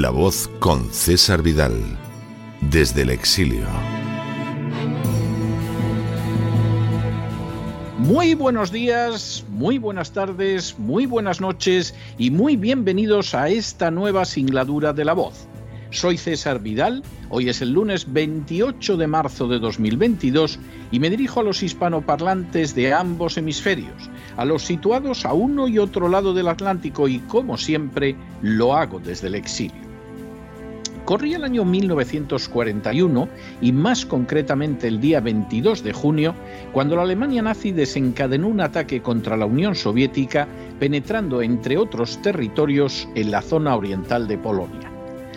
La 0.00 0.08
voz 0.08 0.48
con 0.60 0.90
César 0.90 1.42
Vidal, 1.42 1.74
desde 2.62 3.02
el 3.02 3.10
exilio. 3.10 3.66
Muy 7.98 8.32
buenos 8.32 8.72
días, 8.72 9.44
muy 9.50 9.76
buenas 9.76 10.12
tardes, 10.12 10.78
muy 10.78 11.04
buenas 11.04 11.42
noches 11.42 11.94
y 12.16 12.30
muy 12.30 12.56
bienvenidos 12.56 13.34
a 13.34 13.50
esta 13.50 13.90
nueva 13.90 14.24
singladura 14.24 14.94
de 14.94 15.04
La 15.04 15.12
voz. 15.12 15.46
Soy 15.90 16.16
César 16.16 16.60
Vidal, 16.60 17.02
hoy 17.28 17.50
es 17.50 17.60
el 17.60 17.72
lunes 17.72 18.10
28 18.10 18.96
de 18.96 19.06
marzo 19.06 19.48
de 19.48 19.58
2022 19.58 20.58
y 20.92 20.98
me 20.98 21.10
dirijo 21.10 21.40
a 21.40 21.42
los 21.42 21.62
hispanoparlantes 21.62 22.74
de 22.74 22.94
ambos 22.94 23.36
hemisferios, 23.36 24.08
a 24.38 24.46
los 24.46 24.62
situados 24.62 25.26
a 25.26 25.34
uno 25.34 25.68
y 25.68 25.78
otro 25.78 26.08
lado 26.08 26.32
del 26.32 26.48
Atlántico 26.48 27.06
y 27.06 27.18
como 27.18 27.58
siempre 27.58 28.16
lo 28.40 28.74
hago 28.74 28.98
desde 28.98 29.26
el 29.26 29.34
exilio. 29.34 29.89
Corría 31.10 31.38
el 31.38 31.42
año 31.44 31.64
1941 31.64 33.28
y 33.60 33.72
más 33.72 34.06
concretamente 34.06 34.86
el 34.86 35.00
día 35.00 35.18
22 35.18 35.82
de 35.82 35.92
junio, 35.92 36.36
cuando 36.72 36.94
la 36.94 37.02
Alemania 37.02 37.42
nazi 37.42 37.72
desencadenó 37.72 38.46
un 38.46 38.60
ataque 38.60 39.02
contra 39.02 39.36
la 39.36 39.44
Unión 39.44 39.74
Soviética, 39.74 40.46
penetrando 40.78 41.42
entre 41.42 41.78
otros 41.78 42.22
territorios 42.22 43.08
en 43.16 43.32
la 43.32 43.42
zona 43.42 43.74
oriental 43.74 44.28
de 44.28 44.38
Polonia. 44.38 44.88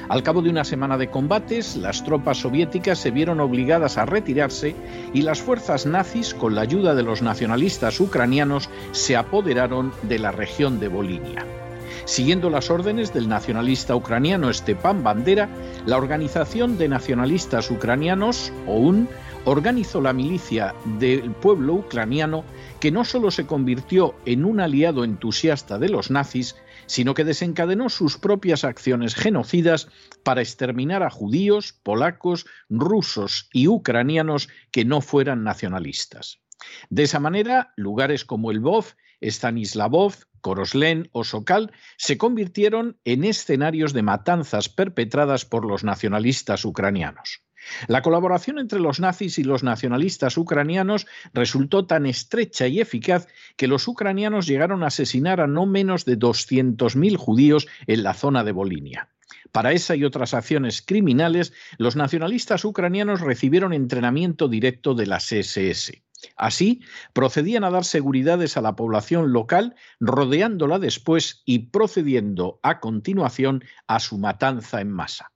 Al 0.09 0.21
cabo 0.21 0.43
de 0.43 0.51
una 0.51 0.63
semana 0.63 0.95
de 0.95 1.09
combates, 1.09 1.75
las 1.75 2.03
tropas 2.03 2.37
soviéticas 2.37 2.99
se 2.99 3.09
vieron 3.09 3.39
obligadas 3.39 3.97
a 3.97 4.05
retirarse 4.05 4.75
y 5.11 5.23
las 5.23 5.41
fuerzas 5.41 5.87
nazis, 5.87 6.35
con 6.35 6.53
la 6.53 6.61
ayuda 6.61 6.93
de 6.93 7.01
los 7.01 7.23
nacionalistas 7.23 7.99
ucranianos, 7.99 8.69
se 8.91 9.15
apoderaron 9.15 9.91
de 10.03 10.19
la 10.19 10.31
región 10.31 10.79
de 10.79 10.89
Volinia. 10.89 11.62
Siguiendo 12.05 12.49
las 12.49 12.69
órdenes 12.69 13.13
del 13.13 13.29
nacionalista 13.29 13.95
ucraniano 13.95 14.51
Stepan 14.53 15.03
Bandera, 15.03 15.49
la 15.85 15.97
Organización 15.97 16.77
de 16.77 16.89
Nacionalistas 16.89 17.71
Ucranianos, 17.71 18.51
OUN, 18.67 19.07
organizó 19.45 20.01
la 20.01 20.13
milicia 20.13 20.75
del 20.99 21.31
pueblo 21.31 21.75
ucraniano 21.75 22.43
que 22.81 22.91
no 22.91 23.05
solo 23.05 23.31
se 23.31 23.45
convirtió 23.45 24.15
en 24.25 24.43
un 24.43 24.59
aliado 24.59 25.03
entusiasta 25.03 25.79
de 25.79 25.89
los 25.89 26.11
nazis, 26.11 26.55
sino 26.87 27.13
que 27.13 27.23
desencadenó 27.23 27.89
sus 27.89 28.17
propias 28.17 28.65
acciones 28.65 29.15
genocidas 29.15 29.87
para 30.23 30.41
exterminar 30.41 31.03
a 31.03 31.09
judíos, 31.09 31.73
polacos, 31.83 32.45
rusos 32.69 33.49
y 33.53 33.67
ucranianos 33.67 34.49
que 34.71 34.83
no 34.83 35.01
fueran 35.01 35.43
nacionalistas. 35.43 36.39
De 36.89 37.03
esa 37.03 37.19
manera, 37.19 37.73
lugares 37.75 38.25
como 38.25 38.51
el 38.51 38.57
Lvov, 38.57 38.85
Stanislavov, 39.21 40.15
Koroslen 40.43 41.09
o 41.13 41.23
Sokal 41.23 41.71
se 41.97 42.17
convirtieron 42.17 42.97
en 43.05 43.23
escenarios 43.23 43.93
de 43.93 44.03
matanzas 44.03 44.67
perpetradas 44.69 45.45
por 45.45 45.65
los 45.65 45.83
nacionalistas 45.83 46.65
ucranianos. 46.65 47.41
La 47.87 48.01
colaboración 48.01 48.59
entre 48.59 48.81
los 48.81 48.99
nazis 48.99 49.39
y 49.39 49.43
los 49.45 49.63
nacionalistas 49.63 50.37
ucranianos 50.37 51.07
resultó 51.33 51.85
tan 51.85 52.05
estrecha 52.05 52.67
y 52.67 52.81
eficaz 52.81 53.27
que 53.55 53.69
los 53.69 53.87
ucranianos 53.87 54.45
llegaron 54.45 54.83
a 54.83 54.87
asesinar 54.87 55.39
a 55.39 55.47
no 55.47 55.65
menos 55.65 56.03
de 56.03 56.19
200.000 56.19 57.15
judíos 57.15 57.67
en 57.87 58.03
la 58.03 58.13
zona 58.13 58.43
de 58.43 58.51
Bolinia. 58.51 59.09
Para 59.53 59.71
esa 59.71 59.95
y 59.95 60.03
otras 60.03 60.33
acciones 60.33 60.81
criminales, 60.81 61.53
los 61.77 61.95
nacionalistas 61.95 62.65
ucranianos 62.65 63.21
recibieron 63.21 63.71
entrenamiento 63.71 64.49
directo 64.49 64.93
de 64.93 65.07
las 65.07 65.31
SS. 65.31 66.03
Así, 66.35 66.81
procedían 67.13 67.63
a 67.63 67.71
dar 67.71 67.85
seguridades 67.85 68.57
a 68.57 68.61
la 68.61 68.75
población 68.75 69.33
local, 69.33 69.75
rodeándola 69.99 70.79
después 70.79 71.41
y 71.45 71.69
procediendo 71.69 72.59
a 72.63 72.79
continuación 72.79 73.63
a 73.87 73.99
su 73.99 74.17
matanza 74.17 74.81
en 74.81 74.91
masa. 74.91 75.31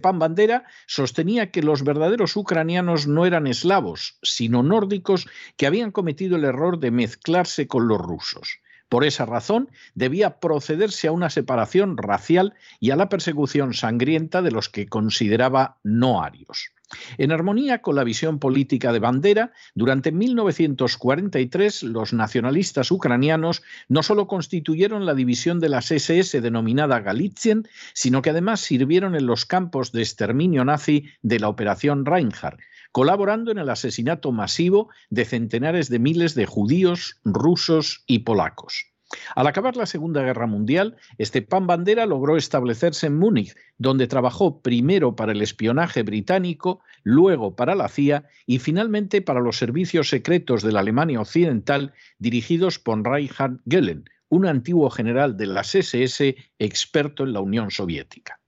Pan 0.00 0.18
Bandera 0.18 0.64
sostenía 0.86 1.50
que 1.50 1.62
los 1.62 1.84
verdaderos 1.84 2.36
ucranianos 2.36 3.06
no 3.06 3.26
eran 3.26 3.46
eslavos, 3.46 4.18
sino 4.22 4.62
nórdicos 4.62 5.28
que 5.56 5.66
habían 5.66 5.92
cometido 5.92 6.36
el 6.36 6.44
error 6.44 6.78
de 6.78 6.90
mezclarse 6.90 7.66
con 7.66 7.86
los 7.86 7.98
rusos. 7.98 8.60
Por 8.88 9.04
esa 9.04 9.26
razón, 9.26 9.70
debía 9.94 10.38
procederse 10.38 11.08
a 11.08 11.12
una 11.12 11.28
separación 11.28 11.96
racial 11.96 12.54
y 12.78 12.92
a 12.92 12.96
la 12.96 13.08
persecución 13.08 13.74
sangrienta 13.74 14.42
de 14.42 14.52
los 14.52 14.68
que 14.68 14.86
consideraba 14.86 15.78
no 15.82 16.22
arios. 16.22 16.70
En 17.18 17.32
armonía 17.32 17.82
con 17.82 17.96
la 17.96 18.04
visión 18.04 18.38
política 18.38 18.92
de 18.92 19.00
Bandera, 19.00 19.52
durante 19.74 20.12
1943 20.12 21.82
los 21.82 22.12
nacionalistas 22.12 22.90
ucranianos 22.90 23.62
no 23.88 24.02
solo 24.02 24.28
constituyeron 24.28 25.04
la 25.04 25.14
división 25.14 25.58
de 25.58 25.68
las 25.68 25.90
SS 25.90 26.40
denominada 26.40 27.00
Galizien, 27.00 27.66
sino 27.92 28.22
que 28.22 28.30
además 28.30 28.60
sirvieron 28.60 29.16
en 29.16 29.26
los 29.26 29.46
campos 29.46 29.90
de 29.90 30.02
exterminio 30.02 30.64
nazi 30.64 31.10
de 31.22 31.40
la 31.40 31.48
Operación 31.48 32.06
Reinhardt, 32.06 32.60
colaborando 32.92 33.50
en 33.50 33.58
el 33.58 33.68
asesinato 33.68 34.30
masivo 34.30 34.88
de 35.10 35.24
centenares 35.24 35.88
de 35.88 35.98
miles 35.98 36.34
de 36.34 36.46
judíos, 36.46 37.20
rusos 37.24 38.04
y 38.06 38.20
polacos. 38.20 38.95
Al 39.36 39.46
acabar 39.46 39.76
la 39.76 39.86
Segunda 39.86 40.22
Guerra 40.22 40.46
Mundial, 40.46 40.96
Stepan 41.20 41.66
Bandera 41.66 42.06
logró 42.06 42.36
establecerse 42.36 43.06
en 43.06 43.16
Múnich, 43.16 43.54
donde 43.78 44.08
trabajó 44.08 44.60
primero 44.62 45.14
para 45.14 45.32
el 45.32 45.42
espionaje 45.42 46.02
británico, 46.02 46.80
luego 47.02 47.54
para 47.54 47.74
la 47.74 47.88
CIA 47.88 48.24
y 48.46 48.58
finalmente 48.58 49.22
para 49.22 49.40
los 49.40 49.58
servicios 49.58 50.08
secretos 50.08 50.62
de 50.62 50.72
la 50.72 50.80
Alemania 50.80 51.20
Occidental 51.20 51.92
dirigidos 52.18 52.78
por 52.78 53.04
Reinhard 53.04 53.60
Gehlen, 53.68 54.10
un 54.28 54.46
antiguo 54.46 54.90
general 54.90 55.36
de 55.36 55.46
las 55.46 55.74
SS 55.74 56.34
experto 56.58 57.24
en 57.24 57.32
la 57.32 57.40
Unión 57.40 57.70
Soviética. 57.70 58.40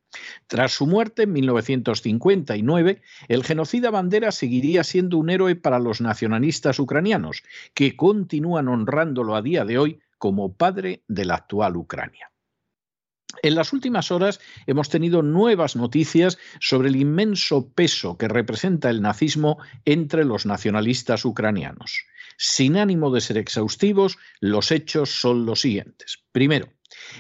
Tras 0.46 0.72
su 0.72 0.86
muerte 0.86 1.24
en 1.24 1.32
1959, 1.34 3.02
el 3.28 3.44
genocida 3.44 3.90
Bandera 3.90 4.32
seguiría 4.32 4.82
siendo 4.82 5.18
un 5.18 5.30
héroe 5.30 5.54
para 5.54 5.78
los 5.78 6.00
nacionalistas 6.00 6.78
ucranianos, 6.78 7.42
que 7.74 7.94
continúan 7.94 8.68
honrándolo 8.68 9.36
a 9.36 9.42
día 9.42 9.64
de 9.64 9.78
hoy 9.78 10.00
como 10.18 10.54
padre 10.54 11.02
de 11.08 11.24
la 11.24 11.36
actual 11.36 11.76
Ucrania. 11.76 12.30
En 13.42 13.54
las 13.54 13.72
últimas 13.72 14.10
horas 14.10 14.40
hemos 14.66 14.88
tenido 14.88 15.22
nuevas 15.22 15.76
noticias 15.76 16.38
sobre 16.60 16.88
el 16.88 16.96
inmenso 16.96 17.70
peso 17.72 18.16
que 18.16 18.26
representa 18.26 18.90
el 18.90 19.02
nazismo 19.02 19.58
entre 19.84 20.24
los 20.24 20.46
nacionalistas 20.46 21.24
ucranianos. 21.24 22.04
Sin 22.36 22.76
ánimo 22.76 23.10
de 23.10 23.20
ser 23.20 23.36
exhaustivos, 23.38 24.18
los 24.40 24.70
hechos 24.70 25.10
son 25.10 25.44
los 25.44 25.60
siguientes. 25.60 26.24
Primero, 26.32 26.72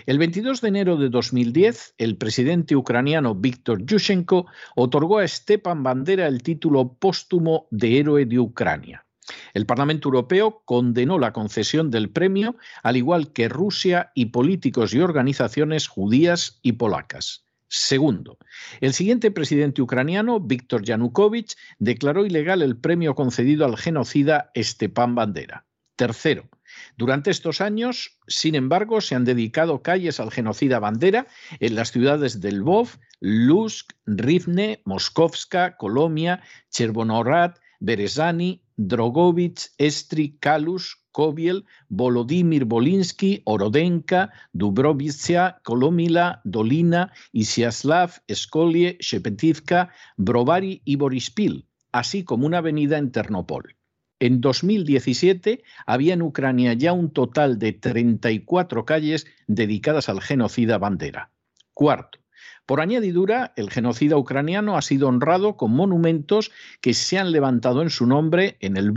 el 0.06 0.18
22 0.18 0.60
de 0.60 0.68
enero 0.68 0.96
de 0.96 1.08
2010, 1.08 1.94
el 1.98 2.16
presidente 2.16 2.74
ucraniano 2.74 3.34
Víctor 3.34 3.84
Yushchenko 3.84 4.46
otorgó 4.76 5.18
a 5.18 5.28
Stepan 5.28 5.82
Bandera 5.82 6.26
el 6.26 6.42
título 6.42 6.94
póstumo 6.94 7.68
de 7.70 7.98
héroe 7.98 8.24
de 8.26 8.38
Ucrania. 8.38 9.07
El 9.54 9.66
Parlamento 9.66 10.08
Europeo 10.08 10.62
condenó 10.64 11.18
la 11.18 11.32
concesión 11.32 11.90
del 11.90 12.10
premio, 12.10 12.56
al 12.82 12.96
igual 12.96 13.32
que 13.32 13.48
Rusia 13.48 14.12
y 14.14 14.26
políticos 14.26 14.94
y 14.94 15.00
organizaciones 15.00 15.88
judías 15.88 16.58
y 16.62 16.72
polacas. 16.72 17.44
Segundo, 17.68 18.38
el 18.80 18.94
siguiente 18.94 19.30
presidente 19.30 19.82
ucraniano, 19.82 20.40
Víctor 20.40 20.82
Yanukovych, 20.84 21.54
declaró 21.78 22.24
ilegal 22.24 22.62
el 22.62 22.78
premio 22.78 23.14
concedido 23.14 23.66
al 23.66 23.76
genocida 23.76 24.50
Stepan 24.56 25.14
Bandera. 25.14 25.66
Tercero, 25.96 26.48
durante 26.96 27.30
estos 27.30 27.60
años, 27.60 28.18
sin 28.26 28.54
embargo, 28.54 29.00
se 29.00 29.14
han 29.14 29.24
dedicado 29.24 29.82
calles 29.82 30.20
al 30.20 30.30
genocida 30.30 30.78
Bandera 30.78 31.26
en 31.60 31.74
las 31.74 31.92
ciudades 31.92 32.40
de 32.40 32.52
Lvov, 32.52 32.88
Lusk, 33.20 33.92
Rivne, 34.06 34.80
Moskovska, 34.84 35.76
Colombia, 35.76 36.42
Chervonorad, 36.70 37.56
Berezani, 37.80 38.62
Drogovich, 38.78 39.70
Estri, 39.76 40.36
Kalus, 40.40 40.96
Kobiel, 41.10 41.64
Volodymyr 41.88 42.64
Bolinsky, 42.64 43.42
Orodenka, 43.44 44.30
Dubrovitsia, 44.52 45.58
Kolomila, 45.64 46.40
Dolina, 46.44 47.12
Isiaslav, 47.32 48.22
Skolie, 48.32 48.96
Shepetivka, 49.00 49.90
Brovary 50.16 50.80
y 50.84 50.94
Borispil, 50.94 51.66
así 51.90 52.22
como 52.22 52.46
una 52.46 52.58
avenida 52.58 52.98
en 52.98 53.10
Ternopol. 53.10 53.74
En 54.20 54.40
2017 54.40 55.62
había 55.86 56.14
en 56.14 56.22
Ucrania 56.22 56.72
ya 56.72 56.92
un 56.92 57.10
total 57.10 57.58
de 57.58 57.72
34 57.72 58.84
calles 58.84 59.26
dedicadas 59.48 60.08
al 60.08 60.20
genocida 60.20 60.78
Bandera. 60.78 61.30
Cuarto, 61.74 62.18
por 62.68 62.82
añadidura, 62.82 63.54
el 63.56 63.70
genocida 63.70 64.18
ucraniano 64.18 64.76
ha 64.76 64.82
sido 64.82 65.08
honrado 65.08 65.56
con 65.56 65.72
monumentos 65.72 66.50
que 66.82 66.92
se 66.92 67.16
han 67.16 67.32
levantado 67.32 67.80
en 67.80 67.88
su 67.88 68.04
nombre 68.04 68.58
en 68.60 68.76
el 68.76 68.92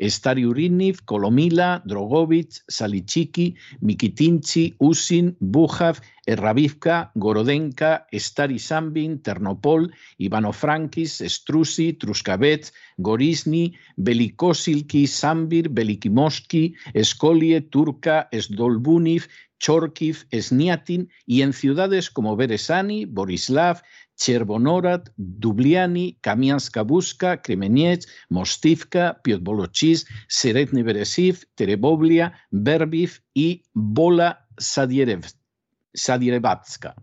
Stary 0.00 0.44
Uriniv, 0.44 1.04
Kolomila, 1.04 1.80
Drogovich, 1.84 2.64
Salichiki, 2.66 3.54
Mikitinchi, 3.80 4.74
Usin, 4.78 5.36
Bujav, 5.38 6.00
Erravivka, 6.26 7.12
Gorodenka, 7.14 8.04
Stary 8.12 8.58
Sambin, 8.58 9.22
Ternopol, 9.22 9.92
Ivano-Frankis, 10.18 11.22
Strusi, 11.28 11.92
Truskavets, 11.92 12.72
Gorizny, 12.96 13.76
Belikosilki, 13.96 15.06
Sambir, 15.06 15.68
Belikimoski, 15.68 16.74
Skolie, 17.04 17.60
Turka, 17.60 18.28
Sdolbuniv, 18.32 19.28
Chorkiv, 19.64 20.28
Sniatin 20.30 21.08
y 21.24 21.40
en 21.40 21.54
ciudades 21.54 22.10
como 22.10 22.36
Beresani, 22.36 23.06
Borislav, 23.06 23.80
Chervonorad, 24.14 25.04
Dubliani, 25.16 26.18
Kamianska-Buska, 26.20 27.40
Kremenets, 27.40 28.06
Mostivka, 28.28 29.22
Piotbolochis, 29.24 30.06
Seretny 30.28 30.82
Beresiv, 30.82 31.46
Tereboblia, 31.54 32.34
Berbiv 32.50 33.22
y 33.32 33.62
Bola 33.72 34.46
Sadierevatska. 34.58 36.94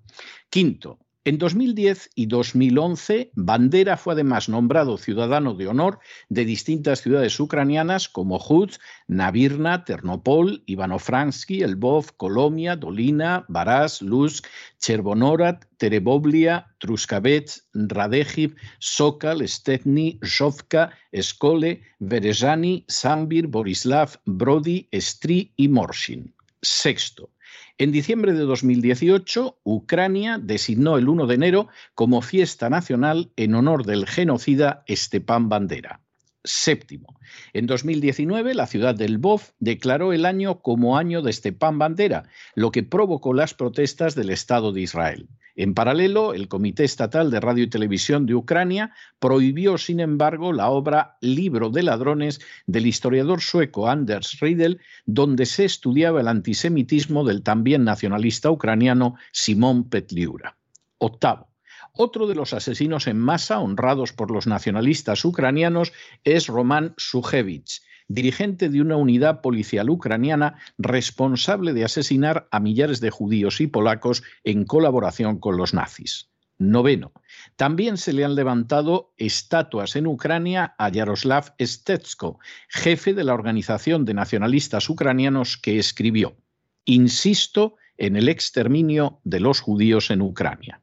Quinto, 0.52 1.00
en 1.24 1.38
2010 1.38 2.10
y 2.16 2.26
2011, 2.26 3.32
Bandera 3.36 3.96
fue 3.98 4.14
además 4.14 4.50
nombrado 4.50 4.98
ciudadano 4.98 5.54
de 5.54 5.68
honor 5.68 6.00
de 6.30 6.46
distintas 6.46 7.02
ciudades 7.02 7.40
ucranianas 7.40 8.10
como 8.10 8.38
Hutz, 8.38 8.80
Navirna, 9.08 9.86
Ternopol, 9.86 10.64
Ivano-Fransky, 10.66 11.64
Lvov, 11.66 12.14
Kolomia, 12.18 12.76
Dolina, 12.76 13.46
Baras, 13.50 14.02
Luzk, 14.02 14.48
Chervonorad, 14.80 15.60
Tereboblia, 15.78 16.74
Truskavets, 16.80 17.68
Radejiv, 17.74 18.56
Sokal, 18.80 19.48
Stepny, 19.48 20.20
Zhovka, 20.24 20.90
Skole, 21.22 21.82
Berezani, 22.00 22.84
Sambir, 22.88 23.46
Borislav, 23.46 24.20
Brody, 24.26 24.88
Stri 24.92 25.54
y 25.56 25.68
Morshin. 25.68 26.34
Sexto, 26.64 27.30
en 27.78 27.92
diciembre 27.92 28.34
de 28.34 28.42
2018, 28.42 29.60
Ucrania 29.64 30.38
designó 30.42 30.98
el 30.98 31.10
1 31.10 31.26
de 31.26 31.36
enero 31.36 31.68
como 31.96 32.22
fiesta 32.22 32.70
nacional 32.70 33.32
en 33.36 33.56
honor 33.56 33.86
del 33.86 34.06
genocida 34.06 34.84
Stepan 34.88 35.50
Bandera. 35.50 36.02
Séptimo. 36.44 37.20
En 37.54 37.68
2019, 37.68 38.56
la 38.56 38.66
ciudad 38.66 38.96
del 38.96 39.14
Lvov 39.14 39.42
declaró 39.60 40.12
el 40.12 40.26
año 40.26 40.62
como 40.62 40.98
año 40.98 41.22
de 41.22 41.34
Stepan 41.34 41.78
Bandera, 41.78 42.24
lo 42.56 42.72
que 42.72 42.84
provocó 42.84 43.34
las 43.34 43.54
protestas 43.54 44.16
del 44.16 44.32
Estado 44.32 44.72
de 44.72 44.82
Israel. 44.82 45.28
En 45.56 45.74
paralelo, 45.74 46.34
el 46.34 46.48
Comité 46.48 46.84
Estatal 46.84 47.30
de 47.30 47.40
Radio 47.40 47.64
y 47.64 47.70
Televisión 47.70 48.26
de 48.26 48.36
Ucrania 48.36 48.94
prohibió, 49.20 49.78
sin 49.78 50.00
embargo, 50.00 50.54
la 50.54 50.70
obra 50.70 51.18
Libro 51.22 51.70
de 51.70 51.84
Ladrones 51.84 52.40
del 52.68 52.88
historiador 52.88 53.42
sueco 53.42 53.90
Anders 53.90 54.40
Riedel, 54.40 54.80
donde 55.06 55.46
se 55.46 55.66
estudiaba 55.66 56.22
el 56.22 56.28
antisemitismo 56.28 57.26
del 57.26 57.44
también 57.44 57.84
nacionalista 57.84 58.50
ucraniano 58.50 59.16
Simón 59.32 59.90
Petliura. 59.90 60.58
Octavo. 60.98 61.50
Otro 61.94 62.28
de 62.28 62.36
los 62.36 62.54
asesinos 62.54 63.08
en 63.08 63.20
masa 63.20 63.60
honrados 63.60 64.14
por 64.14 64.32
los 64.32 64.48
nacionalistas 64.48 65.26
ucranianos 65.26 65.92
es 66.24 66.48
Roman 66.48 66.94
Sujevich 66.96 67.82
dirigente 68.14 68.70
de 68.70 68.82
una 68.82 68.98
unidad 68.98 69.42
policial 69.42 69.90
ucraniana 69.90 70.58
responsable 70.78 71.74
de 71.74 71.84
asesinar 71.84 72.48
a 72.52 72.60
millares 72.60 73.02
de 73.02 73.10
judíos 73.10 73.62
y 73.62 73.68
polacos 73.68 74.24
en 74.44 74.66
colaboración 74.66 75.40
con 75.40 75.58
los 75.58 75.74
nazis. 75.74 76.30
Noveno. 76.58 77.12
También 77.56 77.98
se 77.98 78.14
le 78.14 78.24
han 78.24 78.36
levantado 78.36 79.14
estatuas 79.18 79.96
en 79.96 80.06
Ucrania 80.06 80.76
a 80.78 80.90
Yaroslav 80.90 81.56
Stetsko, 81.60 82.40
jefe 82.70 83.16
de 83.16 83.24
la 83.24 83.34
organización 83.34 84.06
de 84.06 84.14
nacionalistas 84.14 84.88
ucranianos 84.88 85.58
que 85.58 85.80
escribió, 85.80 86.38
Insisto 86.86 87.76
en 87.98 88.16
el 88.16 88.30
exterminio 88.30 89.20
de 89.24 89.40
los 89.40 89.60
judíos 89.60 90.12
en 90.12 90.22
Ucrania. 90.22 90.82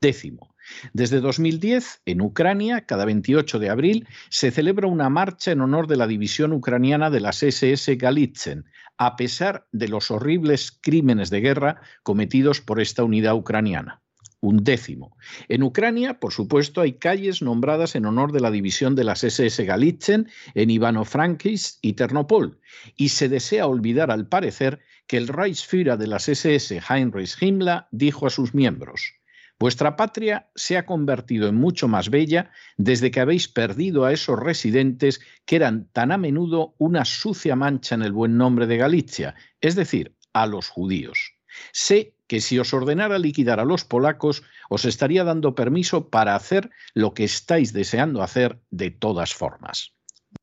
Décimo. 0.00 0.51
Desde 0.92 1.20
2010, 1.20 2.02
en 2.06 2.20
Ucrania, 2.20 2.86
cada 2.86 3.04
28 3.04 3.58
de 3.58 3.70
abril, 3.70 4.08
se 4.28 4.50
celebra 4.50 4.86
una 4.86 5.08
marcha 5.08 5.52
en 5.52 5.60
honor 5.60 5.86
de 5.86 5.96
la 5.96 6.06
división 6.06 6.52
ucraniana 6.52 7.10
de 7.10 7.20
las 7.20 7.42
SS 7.42 7.96
Galitzen, 7.96 8.64
a 8.98 9.16
pesar 9.16 9.66
de 9.72 9.88
los 9.88 10.10
horribles 10.10 10.78
crímenes 10.80 11.30
de 11.30 11.40
guerra 11.40 11.80
cometidos 12.02 12.60
por 12.60 12.80
esta 12.80 13.04
unidad 13.04 13.34
ucraniana. 13.34 14.02
Un 14.40 14.64
décimo. 14.64 15.16
En 15.48 15.62
Ucrania, 15.62 16.18
por 16.18 16.32
supuesto, 16.32 16.80
hay 16.80 16.94
calles 16.94 17.42
nombradas 17.42 17.94
en 17.94 18.06
honor 18.06 18.32
de 18.32 18.40
la 18.40 18.50
división 18.50 18.96
de 18.96 19.04
las 19.04 19.22
SS 19.22 19.64
Galitzen 19.64 20.28
en 20.54 20.68
Ivano-Frankivsk 20.68 21.78
y 21.80 21.92
Ternopol, 21.92 22.58
y 22.96 23.10
se 23.10 23.28
desea 23.28 23.68
olvidar, 23.68 24.10
al 24.10 24.26
parecer, 24.26 24.80
que 25.06 25.16
el 25.16 25.28
Reichsführer 25.28 25.96
de 25.96 26.08
las 26.08 26.28
SS, 26.28 26.80
Heinrich 26.88 27.40
Himmler, 27.40 27.84
dijo 27.92 28.26
a 28.26 28.30
sus 28.30 28.52
miembros: 28.52 29.14
Vuestra 29.62 29.94
patria 29.94 30.50
se 30.56 30.76
ha 30.76 30.86
convertido 30.86 31.46
en 31.46 31.54
mucho 31.54 31.86
más 31.86 32.10
bella 32.10 32.50
desde 32.78 33.12
que 33.12 33.20
habéis 33.20 33.46
perdido 33.46 34.04
a 34.04 34.12
esos 34.12 34.36
residentes 34.36 35.20
que 35.44 35.54
eran 35.54 35.86
tan 35.92 36.10
a 36.10 36.18
menudo 36.18 36.74
una 36.78 37.04
sucia 37.04 37.54
mancha 37.54 37.94
en 37.94 38.02
el 38.02 38.10
buen 38.10 38.36
nombre 38.36 38.66
de 38.66 38.76
Galicia, 38.76 39.36
es 39.60 39.76
decir, 39.76 40.16
a 40.32 40.46
los 40.46 40.68
judíos. 40.68 41.34
Sé 41.70 42.16
que 42.26 42.40
si 42.40 42.58
os 42.58 42.74
ordenara 42.74 43.20
liquidar 43.20 43.60
a 43.60 43.64
los 43.64 43.84
polacos, 43.84 44.42
os 44.68 44.84
estaría 44.84 45.22
dando 45.22 45.54
permiso 45.54 46.10
para 46.10 46.34
hacer 46.34 46.70
lo 46.92 47.14
que 47.14 47.22
estáis 47.22 47.72
deseando 47.72 48.24
hacer 48.24 48.60
de 48.72 48.90
todas 48.90 49.32
formas. 49.32 49.94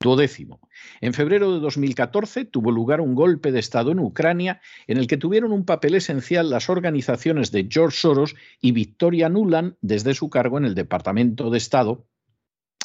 Duodécimo. 0.02 0.60
En 1.02 1.14
febrero 1.14 1.54
de 1.54 1.60
2014 1.60 2.46
tuvo 2.46 2.72
lugar 2.72 3.02
un 3.02 3.16
golpe 3.16 3.52
de 3.52 3.60
Estado 3.60 3.92
en 3.92 4.00
Ucrania 4.00 4.62
en 4.88 4.98
el 4.98 5.08
que 5.08 5.18
tuvieron 5.18 5.52
un 5.52 5.66
papel 5.66 5.96
esencial 5.96 6.50
las 6.50 6.70
organizaciones 6.70 7.52
de 7.52 7.68
George 7.70 7.98
Soros 7.98 8.36
y 8.62 8.72
Victoria 8.72 9.30
Nuland 9.30 9.76
desde 9.82 10.14
su 10.14 10.30
cargo 10.30 10.58
en 10.58 10.66
el 10.66 10.76
Departamento 10.76 11.50
de 11.50 11.58
Estado 11.58 12.08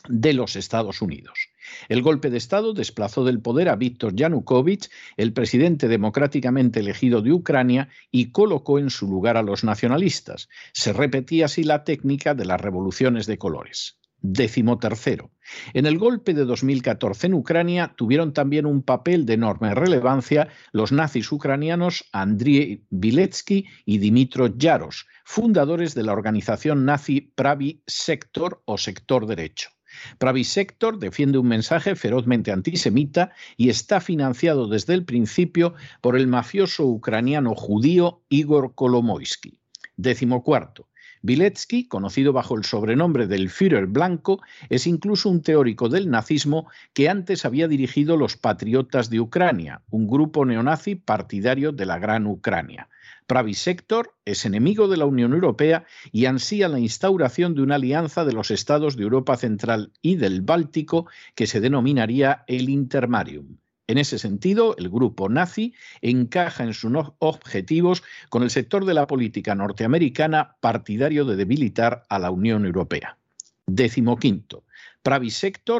de 0.08 0.34
los 0.34 0.56
Estados 0.56 1.00
Unidos. 1.02 1.48
El 1.88 2.02
golpe 2.02 2.30
de 2.30 2.36
Estado 2.36 2.74
desplazó 2.74 3.24
del 3.24 3.40
poder 3.40 3.68
a 3.68 3.76
Víctor 3.76 4.14
Yanukovych, 4.14 4.90
el 5.16 5.32
presidente 5.32 5.88
democráticamente 5.88 6.80
elegido 6.80 7.22
de 7.22 7.32
Ucrania, 7.32 7.88
y 8.10 8.30
colocó 8.30 8.78
en 8.78 8.90
su 8.90 9.08
lugar 9.08 9.36
a 9.36 9.42
los 9.42 9.64
nacionalistas. 9.64 10.48
Se 10.72 10.92
repetía 10.92 11.46
así 11.46 11.64
la 11.64 11.84
técnica 11.84 12.34
de 12.34 12.44
las 12.44 12.60
revoluciones 12.60 13.26
de 13.26 13.38
colores. 13.38 13.98
Décimo 14.26 14.78
tercero. 14.78 15.30
En 15.74 15.84
el 15.84 15.98
golpe 15.98 16.32
de 16.32 16.46
2014 16.46 17.26
en 17.26 17.34
Ucrania 17.34 17.92
tuvieron 17.94 18.32
también 18.32 18.64
un 18.64 18.82
papel 18.82 19.26
de 19.26 19.34
enorme 19.34 19.74
relevancia 19.74 20.48
los 20.72 20.92
nazis 20.92 21.30
ucranianos 21.30 22.06
Andriy 22.10 22.86
Biletsky 22.88 23.66
y 23.84 23.98
Dimitro 23.98 24.46
Yaros, 24.56 25.06
fundadores 25.26 25.94
de 25.94 26.04
la 26.04 26.14
organización 26.14 26.86
nazi 26.86 27.20
Pravi 27.34 27.82
Sector 27.86 28.62
o 28.64 28.78
Sector 28.78 29.26
Derecho. 29.26 29.68
Pravi 30.16 30.44
Sector 30.44 30.98
defiende 30.98 31.36
un 31.36 31.48
mensaje 31.48 31.94
ferozmente 31.94 32.50
antisemita 32.50 33.32
y 33.58 33.68
está 33.68 34.00
financiado 34.00 34.68
desde 34.68 34.94
el 34.94 35.04
principio 35.04 35.74
por 36.00 36.16
el 36.16 36.28
mafioso 36.28 36.86
ucraniano 36.86 37.54
judío 37.54 38.22
Igor 38.30 38.74
Kolomoisky. 38.74 39.60
Décimo 39.98 40.42
cuarto. 40.42 40.88
Biletsky, 41.24 41.88
conocido 41.88 42.34
bajo 42.34 42.54
el 42.54 42.64
sobrenombre 42.64 43.26
del 43.26 43.48
Führer 43.48 43.86
blanco, 43.86 44.42
es 44.68 44.86
incluso 44.86 45.30
un 45.30 45.40
teórico 45.40 45.88
del 45.88 46.10
nazismo 46.10 46.68
que 46.92 47.08
antes 47.08 47.46
había 47.46 47.66
dirigido 47.66 48.18
los 48.18 48.36
Patriotas 48.36 49.08
de 49.08 49.20
Ucrania, 49.20 49.80
un 49.88 50.06
grupo 50.06 50.44
neonazi 50.44 50.96
partidario 50.96 51.72
de 51.72 51.86
la 51.86 51.98
Gran 51.98 52.26
Ucrania. 52.26 52.90
Pravi 53.26 53.54
Sector 53.54 54.14
es 54.26 54.44
enemigo 54.44 54.86
de 54.86 54.98
la 54.98 55.06
Unión 55.06 55.32
Europea 55.32 55.86
y 56.12 56.26
ansía 56.26 56.68
la 56.68 56.78
instauración 56.78 57.54
de 57.54 57.62
una 57.62 57.76
alianza 57.76 58.26
de 58.26 58.34
los 58.34 58.50
estados 58.50 58.94
de 58.98 59.04
Europa 59.04 59.38
Central 59.38 59.92
y 60.02 60.16
del 60.16 60.42
Báltico 60.42 61.06
que 61.34 61.46
se 61.46 61.62
denominaría 61.62 62.44
el 62.48 62.68
Intermarium. 62.68 63.56
En 63.86 63.98
ese 63.98 64.18
sentido, 64.18 64.74
el 64.78 64.88
grupo 64.88 65.28
nazi 65.28 65.74
encaja 66.00 66.64
en 66.64 66.72
sus 66.72 66.92
objetivos 67.18 68.02
con 68.30 68.42
el 68.42 68.50
sector 68.50 68.84
de 68.86 68.94
la 68.94 69.06
política 69.06 69.54
norteamericana 69.54 70.56
partidario 70.60 71.24
de 71.24 71.36
debilitar 71.36 72.04
a 72.08 72.18
la 72.18 72.30
Unión 72.30 72.64
Europea. 72.64 73.18
Décimo 73.66 74.16
quinto. 74.16 74.64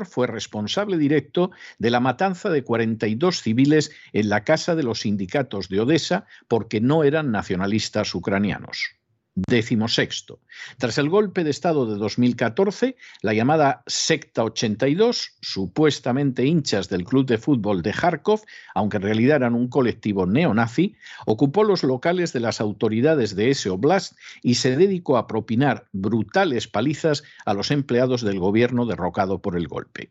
Fue 0.05 0.27
responsable 0.27 0.99
directo 0.99 1.51
de 1.79 1.91
la 1.91 2.01
matanza 2.01 2.51
de 2.51 2.63
42 2.63 3.41
civiles 3.41 3.91
en 4.13 4.29
la 4.29 4.45
casa 4.45 4.75
de 4.75 4.83
los 4.83 5.01
sindicatos 5.01 5.71
de 5.71 5.81
Odessa 5.81 6.27
porque 6.47 6.83
no 6.83 7.05
eran 7.05 7.33
nacionalistas 7.33 8.15
ucranianos. 8.15 8.97
Décimo 9.37 9.89
sexto. 9.89 10.39
Tras 10.79 10.97
el 10.97 11.09
golpe 11.09 11.43
de 11.43 11.51
Estado 11.51 11.87
de 11.87 11.99
2014, 11.99 12.95
la 13.21 13.35
llamada 13.35 13.83
Secta 13.89 14.45
82, 14.45 15.33
supuestamente 15.41 16.47
hinchas 16.47 16.89
del 16.89 17.03
club 17.03 17.27
de 17.27 17.39
fútbol 17.39 17.83
de 17.83 17.93
Kharkov, 17.93 18.43
aunque 18.77 18.99
en 18.99 19.03
realidad 19.03 19.39
eran 19.39 19.57
un 19.57 19.67
colectivo 19.67 20.25
neonazi, 20.25 20.95
ocupó 21.27 21.65
los 21.65 21.83
locales 21.83 22.33
de 22.33 22.41
las 22.41 22.61
autoridades 22.61 23.35
de 23.35 23.51
ese 23.51 23.71
oblast 23.71 24.17
y 24.41 24.55
se 24.55 24.77
dedicó 24.77 25.17
a 25.17 25.27
propinar 25.27 25.89
brutales 25.91 26.69
palizas 26.69 27.25
a 27.45 27.55
los 27.55 27.73
empleados 27.73 28.23
del 28.23 28.39
gobierno 28.39 28.87
derrocado 28.87 29.43
por 29.43 29.57
el 29.57 29.67
golpe. 29.67 30.11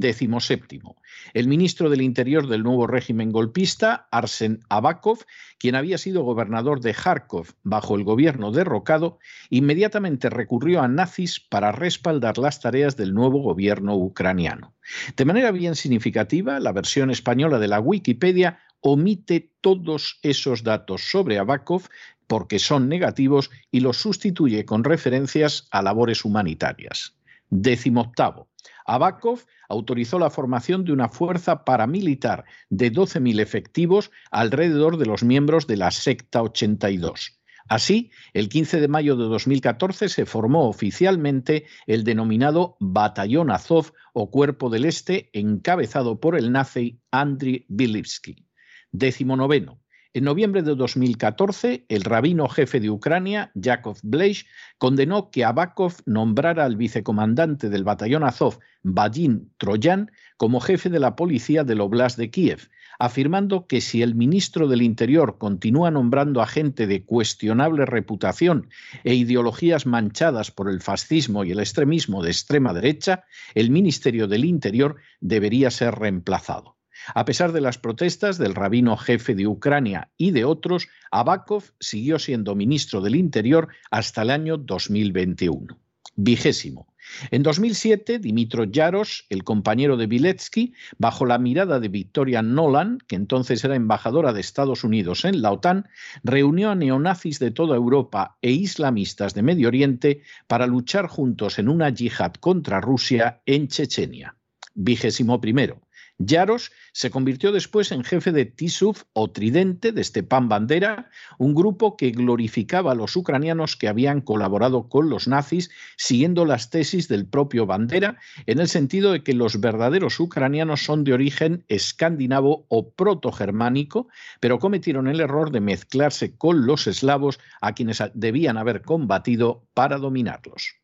Décimo 0.00 0.38
séptimo. 0.38 0.94
El 1.34 1.48
ministro 1.48 1.90
del 1.90 2.02
Interior 2.02 2.46
del 2.46 2.62
nuevo 2.62 2.86
régimen 2.86 3.32
golpista, 3.32 4.06
Arsen 4.12 4.60
Abakov, 4.68 5.24
quien 5.58 5.74
había 5.74 5.98
sido 5.98 6.22
gobernador 6.22 6.80
de 6.80 6.94
Kharkov 6.94 7.54
bajo 7.64 7.96
el 7.96 8.04
gobierno 8.04 8.52
derrocado, 8.52 9.18
inmediatamente 9.50 10.30
recurrió 10.30 10.82
a 10.82 10.88
nazis 10.88 11.40
para 11.40 11.72
respaldar 11.72 12.38
las 12.38 12.60
tareas 12.60 12.96
del 12.96 13.12
nuevo 13.12 13.42
gobierno 13.42 13.96
ucraniano. 13.96 14.72
De 15.16 15.24
manera 15.24 15.50
bien 15.50 15.74
significativa, 15.74 16.60
la 16.60 16.70
versión 16.70 17.10
española 17.10 17.58
de 17.58 17.66
la 17.66 17.80
Wikipedia 17.80 18.60
omite 18.80 19.50
todos 19.60 20.20
esos 20.22 20.62
datos 20.62 21.10
sobre 21.10 21.40
Abakov 21.40 21.88
porque 22.28 22.60
son 22.60 22.88
negativos 22.88 23.50
y 23.72 23.80
los 23.80 23.96
sustituye 23.96 24.64
con 24.64 24.84
referencias 24.84 25.66
a 25.72 25.82
labores 25.82 26.24
humanitarias. 26.24 27.17
Décimo 27.50 28.02
octavo. 28.02 28.48
Abakov 28.84 29.44
autorizó 29.68 30.18
la 30.18 30.30
formación 30.30 30.84
de 30.84 30.92
una 30.92 31.08
fuerza 31.08 31.64
paramilitar 31.64 32.44
de 32.70 32.92
12.000 32.92 33.40
efectivos 33.40 34.10
alrededor 34.30 34.96
de 34.96 35.06
los 35.06 35.22
miembros 35.22 35.66
de 35.66 35.76
la 35.76 35.90
secta 35.90 36.42
82. 36.42 37.38
Así, 37.68 38.10
el 38.32 38.48
15 38.48 38.80
de 38.80 38.88
mayo 38.88 39.14
de 39.16 39.24
2014 39.24 40.08
se 40.08 40.24
formó 40.24 40.68
oficialmente 40.68 41.66
el 41.86 42.02
denominado 42.02 42.76
Batallón 42.80 43.50
Azov 43.50 43.92
o 44.14 44.30
Cuerpo 44.30 44.70
del 44.70 44.86
Este, 44.86 45.28
encabezado 45.34 46.18
por 46.18 46.34
el 46.34 46.50
nazi 46.50 46.98
Andriy 47.10 47.66
Bilivsky. 47.68 48.46
Décimo 48.90 49.36
noveno. 49.36 49.80
En 50.14 50.24
noviembre 50.24 50.62
de 50.62 50.74
2014, 50.74 51.84
el 51.86 52.02
rabino 52.02 52.48
jefe 52.48 52.80
de 52.80 52.88
Ucrania, 52.88 53.52
Yakov 53.54 53.98
Bleish, 54.02 54.46
condenó 54.78 55.30
que 55.30 55.44
Abakov 55.44 55.96
nombrara 56.06 56.64
al 56.64 56.76
vicecomandante 56.76 57.68
del 57.68 57.84
batallón 57.84 58.24
Azov, 58.24 58.58
Vadim 58.82 59.50
Troyan, 59.58 60.10
como 60.38 60.60
jefe 60.60 60.88
de 60.88 60.98
la 60.98 61.14
policía 61.14 61.62
del 61.62 61.82
Oblast 61.82 62.16
de 62.16 62.30
Kiev, 62.30 62.70
afirmando 62.98 63.66
que 63.66 63.82
si 63.82 64.00
el 64.00 64.14
ministro 64.14 64.66
del 64.66 64.80
Interior 64.80 65.36
continúa 65.36 65.90
nombrando 65.90 66.40
a 66.40 66.46
gente 66.46 66.86
de 66.86 67.04
cuestionable 67.04 67.84
reputación 67.84 68.70
e 69.04 69.14
ideologías 69.14 69.84
manchadas 69.84 70.50
por 70.50 70.70
el 70.70 70.80
fascismo 70.80 71.44
y 71.44 71.50
el 71.50 71.60
extremismo 71.60 72.22
de 72.22 72.30
extrema 72.30 72.72
derecha, 72.72 73.24
el 73.54 73.70
Ministerio 73.70 74.26
del 74.26 74.46
Interior 74.46 74.96
debería 75.20 75.70
ser 75.70 75.96
reemplazado. 75.96 76.77
A 77.14 77.24
pesar 77.24 77.52
de 77.52 77.60
las 77.60 77.78
protestas 77.78 78.38
del 78.38 78.54
rabino 78.54 78.96
jefe 78.96 79.34
de 79.34 79.46
Ucrania 79.46 80.10
y 80.16 80.30
de 80.30 80.44
otros, 80.44 80.88
Abakov 81.10 81.64
siguió 81.80 82.18
siendo 82.18 82.54
ministro 82.54 83.00
del 83.00 83.16
Interior 83.16 83.68
hasta 83.90 84.22
el 84.22 84.30
año 84.30 84.56
2021. 84.56 85.78
Vigésimo. 86.16 86.88
En 87.30 87.42
2007, 87.42 88.18
Dimitro 88.18 88.64
Yaros, 88.64 89.26
el 89.30 89.44
compañero 89.44 89.96
de 89.96 90.06
Viletsky, 90.06 90.74
bajo 90.98 91.26
la 91.26 91.38
mirada 91.38 91.80
de 91.80 91.88
Victoria 91.88 92.42
Nolan, 92.42 92.98
que 93.06 93.16
entonces 93.16 93.64
era 93.64 93.76
embajadora 93.76 94.32
de 94.32 94.40
Estados 94.40 94.84
Unidos 94.84 95.24
en 95.24 95.42
la 95.42 95.52
OTAN, 95.52 95.88
reunió 96.22 96.70
a 96.70 96.74
neonazis 96.74 97.38
de 97.38 97.50
toda 97.50 97.76
Europa 97.76 98.36
e 98.42 98.50
islamistas 98.50 99.34
de 99.34 99.42
Medio 99.42 99.68
Oriente 99.68 100.22
para 100.46 100.66
luchar 100.66 101.06
juntos 101.06 101.58
en 101.58 101.68
una 101.68 101.88
yihad 101.90 102.34
contra 102.34 102.80
Rusia 102.80 103.40
en 103.46 103.68
Chechenia. 103.68 104.36
Vigésimo 104.74 105.40
primero. 105.40 105.80
Yaros 106.18 106.72
se 106.92 107.10
convirtió 107.10 107.52
después 107.52 107.92
en 107.92 108.02
jefe 108.02 108.32
de 108.32 108.44
Tisuf 108.44 109.04
o 109.12 109.30
Tridente 109.30 109.92
de 109.92 110.02
Stepan 110.02 110.48
Bandera, 110.48 111.10
un 111.38 111.54
grupo 111.54 111.96
que 111.96 112.10
glorificaba 112.10 112.92
a 112.92 112.94
los 112.96 113.14
ucranianos 113.14 113.76
que 113.76 113.86
habían 113.86 114.20
colaborado 114.20 114.88
con 114.88 115.10
los 115.10 115.28
nazis, 115.28 115.70
siguiendo 115.96 116.44
las 116.44 116.70
tesis 116.70 117.06
del 117.06 117.26
propio 117.26 117.66
Bandera, 117.66 118.18
en 118.46 118.58
el 118.58 118.66
sentido 118.66 119.12
de 119.12 119.22
que 119.22 119.32
los 119.32 119.60
verdaderos 119.60 120.18
ucranianos 120.18 120.84
son 120.84 121.04
de 121.04 121.12
origen 121.12 121.64
escandinavo 121.68 122.66
o 122.68 122.90
protogermánico, 122.90 124.08
pero 124.40 124.58
cometieron 124.58 125.06
el 125.06 125.20
error 125.20 125.52
de 125.52 125.60
mezclarse 125.60 126.36
con 126.36 126.66
los 126.66 126.88
eslavos 126.88 127.38
a 127.60 127.74
quienes 127.74 128.02
debían 128.14 128.56
haber 128.58 128.82
combatido 128.82 129.68
para 129.72 129.98
dominarlos 129.98 130.78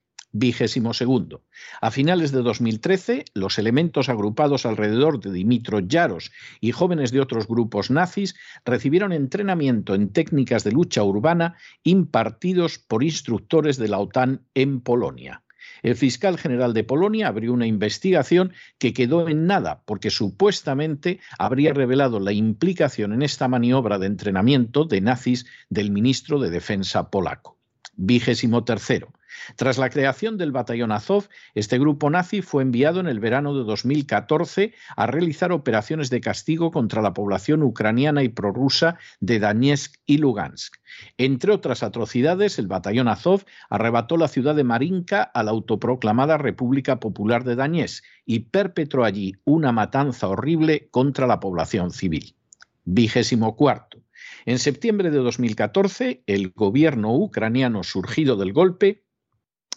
segundo. 0.93 1.45
A 1.81 1.91
finales 1.91 2.33
de 2.33 2.43
2013, 2.43 3.25
los 3.35 3.59
elementos 3.59 4.09
agrupados 4.09 4.67
alrededor 4.67 5.21
de 5.21 5.33
Dimitro 5.33 5.81
Yaros 5.81 6.33
y 6.61 6.73
jóvenes 6.73 7.13
de 7.13 7.21
otros 7.21 7.47
grupos 7.47 7.91
nazis 7.91 8.35
recibieron 8.65 9.13
entrenamiento 9.13 9.95
en 9.95 10.11
técnicas 10.11 10.65
de 10.65 10.73
lucha 10.73 11.03
urbana 11.05 11.57
impartidos 11.85 12.79
por 12.79 13.05
instructores 13.05 13.77
de 13.77 13.89
la 13.89 13.99
OTAN 13.99 14.43
en 14.55 14.81
Polonia. 14.81 15.45
El 15.83 15.97
fiscal 15.97 16.39
general 16.39 16.73
de 16.73 16.83
Polonia 16.83 17.29
abrió 17.29 17.53
una 17.53 17.67
investigación 17.67 18.53
que 18.79 18.93
quedó 18.93 19.29
en 19.29 19.47
nada 19.47 19.83
porque 19.85 20.11
supuestamente 20.11 21.21
habría 21.39 21.75
revelado 21.75 22.21
la 22.21 22.33
implicación 22.33 23.13
en 23.13 23.23
esta 23.23 23.49
maniobra 23.49 23.99
de 23.99 24.07
entrenamiento 24.07 24.85
de 24.85 25.01
nazis 25.01 25.47
del 25.69 25.91
ministro 25.91 26.39
de 26.39 26.51
Defensa 26.51 27.11
polaco. 27.11 27.59
Vigésimo 27.97 28.65
tercero. 28.65 29.13
Tras 29.57 29.79
la 29.79 29.91
creación 29.91 30.39
del 30.39 30.53
batallón 30.53 30.93
Azov, 30.93 31.29
este 31.55 31.79
grupo 31.79 32.11
nazi 32.11 32.43
fue 32.43 32.63
enviado 32.63 33.01
en 33.01 33.07
el 33.07 33.21
verano 33.21 33.55
de 33.55 33.65
2014 33.65 34.75
a 34.97 35.07
realizar 35.07 35.53
operaciones 35.53 36.11
de 36.11 36.21
castigo 36.21 36.71
contra 36.71 37.03
la 37.03 37.15
población 37.15 37.63
ucraniana 37.63 38.23
y 38.23 38.29
prorrusa 38.29 38.99
de 39.21 39.39
Donetsk 39.39 39.97
y 40.07 40.19
Lugansk. 40.19 40.77
Entre 41.19 41.53
otras 41.53 41.83
atrocidades, 41.83 42.59
el 42.59 42.67
batallón 42.67 43.09
Azov 43.09 43.45
arrebató 43.71 44.17
la 44.17 44.29
ciudad 44.29 44.55
de 44.55 44.65
Marinka 44.65 45.23
a 45.23 45.43
la 45.43 45.51
autoproclamada 45.51 46.39
República 46.39 47.01
Popular 47.01 47.45
de 47.45 47.57
Donetsk 47.57 48.05
y 48.27 48.41
perpetró 48.41 49.05
allí 49.05 49.35
una 49.45 49.73
matanza 49.73 50.29
horrible 50.29 50.89
contra 50.91 51.27
la 51.27 51.41
población 51.41 51.91
civil. 51.91 52.37
Vigésimo 52.85 53.57
cuarto. 53.57 54.03
En 54.47 54.59
septiembre 54.59 55.11
de 55.11 55.19
2014, 55.19 56.23
el 56.27 56.51
gobierno 56.51 57.15
ucraniano 57.15 57.83
surgido 57.83 58.37
del 58.37 58.53
golpe 58.53 59.04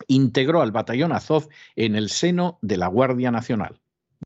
integró 0.08 0.62
al 0.62 0.72
batallón 0.72 1.12
Azov 1.12 1.50
en 1.76 1.96
el 1.96 2.10
seno 2.10 2.60
de 2.62 2.78
la 2.78 2.88
Guardia 2.88 3.32
Nacional. 3.32 3.80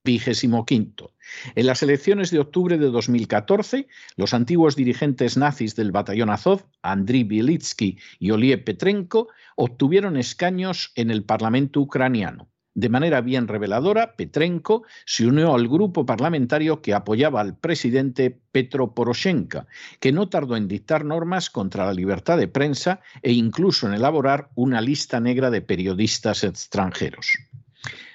Vigésimo 0.04 0.66
quinto. 0.66 1.14
En 1.56 1.68
las 1.68 1.84
elecciones 1.84 2.32
de 2.32 2.40
octubre 2.40 2.78
de 2.78 2.88
2014, 2.88 3.88
los 4.16 4.34
antiguos 4.34 4.76
dirigentes 4.76 5.38
nazis 5.38 5.76
del 5.76 5.92
batallón 5.92 6.30
Azov, 6.30 6.64
Andriy 6.82 7.24
Bielitsky 7.24 8.00
y 8.18 8.32
Olie 8.32 8.58
Petrenko, 8.58 9.28
obtuvieron 9.56 10.18
escaños 10.18 10.92
en 10.96 11.12
el 11.12 11.24
Parlamento 11.24 11.82
ucraniano. 11.82 12.51
De 12.74 12.88
manera 12.88 13.20
bien 13.20 13.48
reveladora, 13.48 14.16
Petrenko 14.16 14.84
se 15.06 15.28
unió 15.28 15.54
al 15.54 15.68
grupo 15.68 16.06
parlamentario 16.06 16.82
que 16.82 16.94
apoyaba 16.94 17.42
al 17.42 17.58
presidente 17.58 18.40
Petro 18.52 18.94
Poroshenko, 18.94 19.68
que 20.00 20.14
no 20.14 20.30
tardó 20.30 20.56
en 20.56 20.70
dictar 20.70 21.04
normas 21.04 21.50
contra 21.50 21.86
la 21.86 21.94
libertad 21.94 22.38
de 22.38 22.48
prensa 22.48 23.02
e 23.22 23.34
incluso 23.34 23.88
en 23.88 23.94
elaborar 23.94 24.50
una 24.56 24.80
lista 24.80 25.20
negra 25.20 25.52
de 25.52 25.62
periodistas 25.62 26.46
extranjeros. 26.46 27.38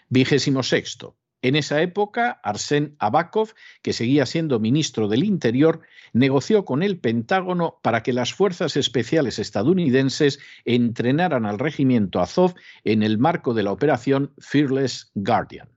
Vigésimo 0.09 0.63
sexto. 0.63 1.17
En 1.43 1.55
esa 1.55 1.81
época, 1.83 2.41
Arsen 2.43 2.97
Abakov, 2.99 3.55
que 3.83 3.93
seguía 3.93 4.27
siendo 4.27 4.59
ministro 4.59 5.07
del 5.07 5.23
Interior, 5.23 5.83
negoció 6.13 6.65
con 6.65 6.83
el 6.83 6.99
Pentágono 6.99 7.79
para 7.83 8.03
que 8.03 8.13
las 8.13 8.35
fuerzas 8.35 8.77
especiales 8.77 9.39
estadounidenses 9.39 10.41
entrenaran 10.65 11.47
al 11.47 11.59
regimiento 11.59 12.21
Azov 12.21 12.55
en 12.85 13.03
el 13.03 13.19
marco 13.19 13.55
de 13.55 13.63
la 13.63 13.73
operación 13.73 14.35
Fearless 14.39 15.11
Guardian. 15.15 15.69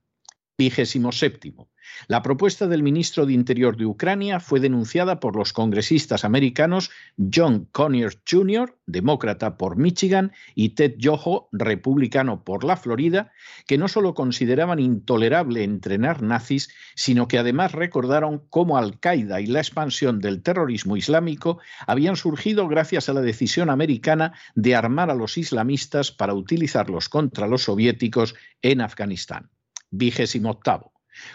Vigésimo 0.58 1.12
séptimo. 1.12 1.69
La 2.08 2.22
propuesta 2.22 2.66
del 2.66 2.82
ministro 2.82 3.26
de 3.26 3.32
Interior 3.32 3.76
de 3.76 3.86
Ucrania 3.86 4.40
fue 4.40 4.60
denunciada 4.60 5.20
por 5.20 5.36
los 5.36 5.52
congresistas 5.52 6.24
americanos 6.24 6.90
John 7.32 7.68
Conyers 7.72 8.18
Jr., 8.28 8.76
demócrata 8.86 9.56
por 9.56 9.76
Michigan, 9.76 10.32
y 10.54 10.70
Ted 10.70 10.94
Yoho, 10.98 11.48
republicano 11.52 12.44
por 12.44 12.64
la 12.64 12.76
Florida, 12.76 13.32
que 13.66 13.78
no 13.78 13.88
solo 13.88 14.14
consideraban 14.14 14.78
intolerable 14.78 15.64
entrenar 15.64 16.22
nazis, 16.22 16.70
sino 16.94 17.28
que 17.28 17.38
además 17.38 17.72
recordaron 17.72 18.42
cómo 18.50 18.78
Al-Qaeda 18.78 19.40
y 19.40 19.46
la 19.46 19.60
expansión 19.60 20.20
del 20.20 20.42
terrorismo 20.42 20.96
islámico 20.96 21.60
habían 21.86 22.16
surgido 22.16 22.68
gracias 22.68 23.08
a 23.08 23.12
la 23.12 23.20
decisión 23.20 23.70
americana 23.70 24.32
de 24.54 24.74
armar 24.74 25.10
a 25.10 25.14
los 25.14 25.38
islamistas 25.38 26.10
para 26.12 26.34
utilizarlos 26.34 27.08
contra 27.08 27.46
los 27.46 27.62
soviéticos 27.64 28.34
en 28.62 28.80
Afganistán. 28.80 29.50
Vigésimo. 29.90 30.60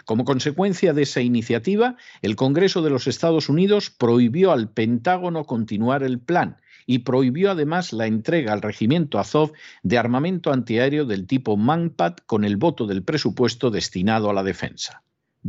Como 0.04 0.24
consecuencia 0.24 0.92
de 0.92 1.02
esa 1.02 1.20
iniciativa, 1.20 1.96
el 2.22 2.36
Congreso 2.36 2.82
de 2.82 2.90
los 2.90 3.06
Estados 3.06 3.48
Unidos 3.48 3.90
prohibió 3.90 4.52
al 4.52 4.70
Pentágono 4.70 5.44
continuar 5.44 6.02
el 6.02 6.18
plan 6.18 6.58
y 6.86 7.00
prohibió 7.00 7.50
además 7.50 7.92
la 7.92 8.06
entrega 8.06 8.52
al 8.52 8.62
regimiento 8.62 9.18
Azov 9.18 9.52
de 9.82 9.98
armamento 9.98 10.52
antiaéreo 10.52 11.04
del 11.04 11.26
tipo 11.26 11.56
Manpad 11.56 12.14
con 12.26 12.44
el 12.44 12.56
voto 12.56 12.86
del 12.86 13.02
presupuesto 13.02 13.70
destinado 13.70 14.30
a 14.30 14.34
la 14.34 14.44
defensa. 14.44 15.02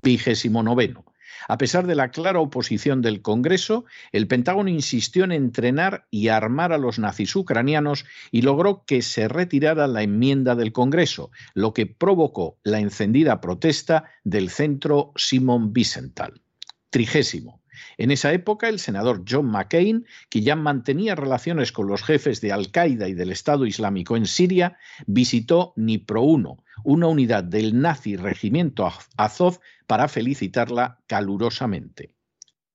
Vigésimo 0.03 0.63
noveno. 0.63 1.05
A 1.47 1.57
pesar 1.57 1.87
de 1.87 1.95
la 1.95 2.09
clara 2.09 2.39
oposición 2.39 3.01
del 3.01 3.21
Congreso, 3.21 3.85
el 4.11 4.27
Pentágono 4.27 4.69
insistió 4.69 5.23
en 5.23 5.31
entrenar 5.31 6.07
y 6.09 6.29
armar 6.29 6.73
a 6.73 6.77
los 6.77 6.99
nazis 6.99 7.35
ucranianos 7.35 8.05
y 8.31 8.41
logró 8.41 8.83
que 8.85 9.01
se 9.01 9.27
retirara 9.27 9.87
la 9.87 10.03
enmienda 10.03 10.55
del 10.55 10.71
Congreso, 10.71 11.31
lo 11.53 11.73
que 11.73 11.85
provocó 11.85 12.57
la 12.63 12.79
encendida 12.79 13.41
protesta 13.41 14.05
del 14.23 14.49
centro 14.49 15.13
Simon 15.15 15.71
Wiesenthal. 15.75 16.41
Trigésimo. 16.89 17.61
En 17.97 18.11
esa 18.11 18.33
época, 18.33 18.69
el 18.69 18.79
senador 18.79 19.23
John 19.27 19.47
McCain, 19.47 20.05
que 20.29 20.41
ya 20.41 20.55
mantenía 20.55 21.15
relaciones 21.15 21.71
con 21.71 21.87
los 21.87 22.03
jefes 22.03 22.41
de 22.41 22.51
Al-Qaeda 22.51 23.07
y 23.07 23.13
del 23.13 23.31
Estado 23.31 23.65
Islámico 23.65 24.17
en 24.17 24.25
Siria, 24.25 24.77
visitó 25.05 25.73
Nipro 25.75 26.21
1, 26.21 26.63
una 26.83 27.07
unidad 27.07 27.43
del 27.43 27.79
nazi 27.79 28.15
regimiento 28.15 28.91
Azov, 29.17 29.59
para 29.87 30.07
felicitarla 30.07 30.99
calurosamente. 31.07 32.13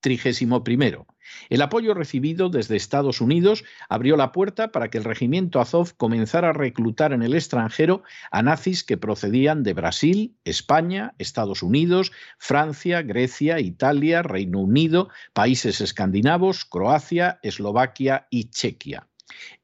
Trigésimo 0.00 0.64
primero. 0.64 1.06
El 1.48 1.62
apoyo 1.62 1.94
recibido 1.94 2.48
desde 2.48 2.74
Estados 2.74 3.20
Unidos 3.20 3.62
abrió 3.88 4.16
la 4.16 4.32
puerta 4.32 4.72
para 4.72 4.88
que 4.88 4.98
el 4.98 5.04
regimiento 5.04 5.60
Azov 5.60 5.94
comenzara 5.96 6.48
a 6.48 6.52
reclutar 6.52 7.12
en 7.12 7.22
el 7.22 7.34
extranjero 7.34 8.02
a 8.32 8.42
nazis 8.42 8.82
que 8.82 8.96
procedían 8.96 9.62
de 9.62 9.74
Brasil, 9.74 10.36
España, 10.44 11.14
Estados 11.18 11.62
Unidos, 11.62 12.10
Francia, 12.38 13.02
Grecia, 13.02 13.60
Italia, 13.60 14.22
Reino 14.22 14.58
Unido, 14.58 15.08
países 15.32 15.80
escandinavos, 15.80 16.64
Croacia, 16.64 17.38
Eslovaquia 17.42 18.26
y 18.28 18.50
Chequia. 18.50 19.08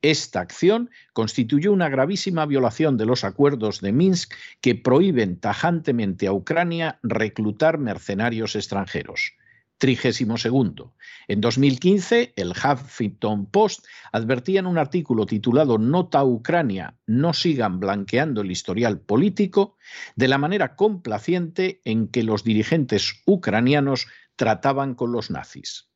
Esta 0.02 0.40
acción 0.40 0.90
constituyó 1.12 1.72
una 1.72 1.88
gravísima 1.88 2.46
violación 2.46 2.96
de 2.96 3.06
los 3.06 3.24
acuerdos 3.24 3.80
de 3.80 3.92
Minsk 3.92 4.34
que 4.60 4.74
prohíben 4.74 5.40
tajantemente 5.40 6.26
a 6.26 6.32
Ucrania 6.32 6.98
reclutar 7.02 7.78
mercenarios 7.78 8.56
extranjeros. 8.56 9.32
Trigésimo 9.78 10.38
segundo. 10.38 10.92
En 11.28 11.40
2015, 11.40 12.32
el 12.34 12.50
Huffington 12.50 13.46
Post 13.46 13.86
advertía 14.10 14.58
en 14.58 14.66
un 14.66 14.76
artículo 14.76 15.24
titulado 15.24 15.78
Nota 15.78 16.24
Ucrania, 16.24 16.96
no 17.06 17.32
sigan 17.32 17.78
blanqueando 17.78 18.40
el 18.40 18.50
historial 18.50 18.98
político, 18.98 19.76
de 20.16 20.26
la 20.26 20.36
manera 20.36 20.74
complaciente 20.74 21.80
en 21.84 22.08
que 22.08 22.24
los 22.24 22.42
dirigentes 22.42 23.22
ucranianos 23.24 24.08
trataban 24.34 24.96
con 24.96 25.12
los 25.12 25.30
nazis. 25.30 25.88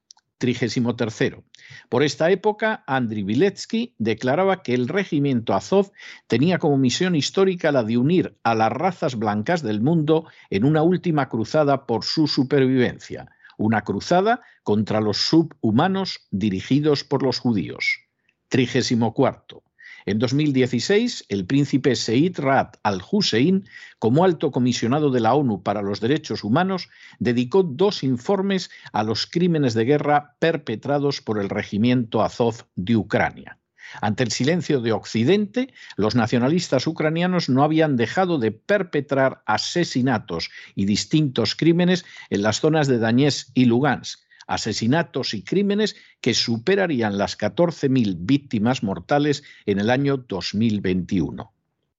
Tercero. 0.96 1.44
Por 1.88 2.02
esta 2.02 2.30
época, 2.30 2.82
Andriy 2.86 3.22
Viletsky 3.22 3.94
declaraba 3.98 4.62
que 4.62 4.74
el 4.74 4.88
regimiento 4.88 5.54
Azov 5.54 5.92
tenía 6.26 6.58
como 6.58 6.78
misión 6.78 7.14
histórica 7.14 7.70
la 7.70 7.84
de 7.84 7.96
unir 7.96 8.36
a 8.42 8.54
las 8.54 8.72
razas 8.72 9.16
blancas 9.16 9.62
del 9.62 9.80
mundo 9.80 10.26
en 10.50 10.64
una 10.64 10.82
última 10.82 11.28
cruzada 11.28 11.86
por 11.86 12.04
su 12.04 12.26
supervivencia 12.26 13.28
una 13.58 13.82
cruzada 13.82 14.40
contra 14.64 15.00
los 15.00 15.18
subhumanos 15.18 16.26
dirigidos 16.30 17.04
por 17.04 17.22
los 17.22 17.38
judíos. 17.38 18.00
Trigésimo 18.48 19.14
cuarto. 19.14 19.62
En 20.04 20.18
2016, 20.18 21.26
el 21.28 21.46
príncipe 21.46 21.94
Seid 21.94 22.38
Raad 22.38 22.74
al-Hussein, 22.82 23.68
como 23.98 24.24
alto 24.24 24.50
comisionado 24.50 25.10
de 25.10 25.20
la 25.20 25.34
ONU 25.34 25.62
para 25.62 25.82
los 25.82 26.00
Derechos 26.00 26.42
Humanos, 26.42 26.88
dedicó 27.18 27.62
dos 27.62 28.02
informes 28.02 28.70
a 28.92 29.04
los 29.04 29.26
crímenes 29.26 29.74
de 29.74 29.84
guerra 29.84 30.36
perpetrados 30.38 31.20
por 31.20 31.38
el 31.38 31.48
regimiento 31.48 32.22
Azov 32.22 32.66
de 32.74 32.96
Ucrania. 32.96 33.58
Ante 34.00 34.22
el 34.22 34.32
silencio 34.32 34.80
de 34.80 34.92
Occidente, 34.92 35.72
los 35.96 36.14
nacionalistas 36.14 36.86
ucranianos 36.86 37.48
no 37.48 37.62
habían 37.62 37.96
dejado 37.96 38.38
de 38.38 38.50
perpetrar 38.52 39.42
asesinatos 39.46 40.50
y 40.74 40.86
distintos 40.86 41.54
crímenes 41.54 42.04
en 42.30 42.42
las 42.42 42.60
zonas 42.60 42.88
de 42.88 42.98
Donetsk 42.98 43.50
y 43.54 43.66
Lugansk, 43.66 44.20
asesinatos 44.46 45.34
y 45.34 45.42
crímenes 45.42 45.96
que 46.20 46.34
superarían 46.34 47.18
las 47.18 47.38
14.000 47.38 48.16
víctimas 48.20 48.82
mortales 48.82 49.42
en 49.66 49.78
el 49.78 49.90
año 49.90 50.16
2021. 50.16 51.52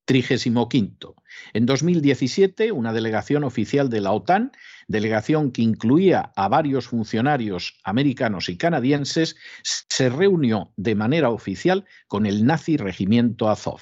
35. 0.06 1.16
En 1.54 1.66
2017, 1.66 2.72
una 2.72 2.92
delegación 2.94 3.44
oficial 3.44 3.90
de 3.90 4.02
la 4.02 4.12
OTAN, 4.12 4.52
delegación 4.88 5.52
que 5.52 5.62
incluía 5.62 6.32
a 6.36 6.48
varios 6.50 6.88
funcionarios 6.88 7.80
americanos 7.84 8.50
y 8.50 8.58
canadienses, 8.58 9.38
se 9.64 10.10
reunió 10.10 10.74
de 10.76 10.96
manera 10.96 11.30
oficial 11.30 11.86
con 12.08 12.26
el 12.26 12.46
nazi 12.46 12.78
regimiento 12.78 13.50
Azov. 13.50 13.82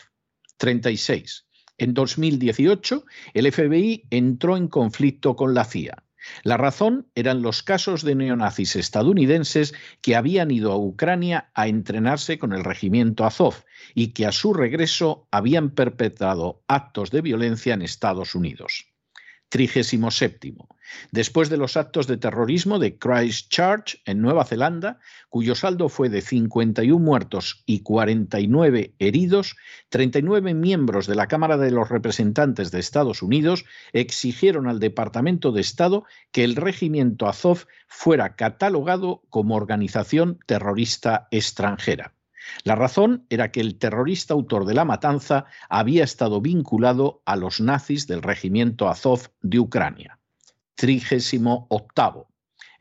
36. 0.58 1.48
En 1.78 1.96
2018, 1.96 3.06
el 3.34 3.52
FBI 3.52 4.04
entró 4.12 4.58
en 4.58 4.68
conflicto 4.68 5.36
con 5.36 5.56
la 5.56 5.66
CIA. 5.66 6.04
La 6.44 6.58
razón 6.58 7.08
eran 7.16 7.42
los 7.42 7.64
casos 7.64 8.04
de 8.04 8.16
neonazis 8.16 8.76
estadounidenses 8.76 9.74
que 10.02 10.16
habían 10.16 10.52
ido 10.52 10.72
a 10.72 10.78
Ucrania 10.78 11.50
a 11.54 11.68
entrenarse 11.68 12.38
con 12.38 12.54
el 12.54 12.64
regimiento 12.64 13.26
Azov 13.26 13.56
y 13.96 14.14
que 14.14 14.26
a 14.26 14.32
su 14.32 14.54
regreso 14.54 15.28
habían 15.32 15.72
perpetrado 15.72 16.64
actos 16.68 17.12
de 17.12 17.22
violencia 17.22 17.74
en 17.74 17.82
Estados 17.82 18.36
Unidos. 18.36 18.91
37. 19.52 20.56
Después 21.12 21.50
de 21.50 21.58
los 21.58 21.76
actos 21.76 22.08
de 22.08 22.16
terrorismo 22.16 22.80
de 22.80 22.98
Christchurch 22.98 24.02
en 24.06 24.22
Nueva 24.22 24.46
Zelanda, 24.46 25.00
cuyo 25.30 25.56
saldo 25.56 25.90
fue 25.90 26.08
de 26.08 26.22
51 26.22 26.98
muertos 26.98 27.62
y 27.66 27.82
49 27.82 28.96
heridos, 28.98 29.58
39 29.90 30.54
miembros 30.54 31.06
de 31.06 31.16
la 31.16 31.28
Cámara 31.28 31.58
de 31.58 31.70
los 31.70 31.90
Representantes 31.90 32.72
de 32.72 32.80
Estados 32.80 33.22
Unidos 33.22 33.66
exigieron 33.92 34.68
al 34.68 34.80
Departamento 34.80 35.52
de 35.52 35.60
Estado 35.60 36.06
que 36.32 36.46
el 36.46 36.56
regimiento 36.56 37.28
Azov 37.28 37.66
fuera 37.88 38.38
catalogado 38.38 39.22
como 39.30 39.56
organización 39.56 40.40
terrorista 40.46 41.28
extranjera. 41.30 42.14
La 42.64 42.76
razón 42.76 43.26
era 43.30 43.52
que 43.52 43.62
el 43.62 43.78
terrorista 43.78 44.34
autor 44.34 44.66
de 44.66 44.74
la 44.74 44.86
matanza 44.86 45.46
había 45.70 46.04
estado 46.04 46.42
vinculado 46.42 47.22
a 47.26 47.36
los 47.36 47.60
nazis 47.60 48.08
del 48.08 48.22
regimiento 48.22 48.90
Azov 48.90 49.30
de 49.42 49.60
Ucrania. 49.60 50.20
Trigésimo 50.76 51.68
octavo. 51.70 52.32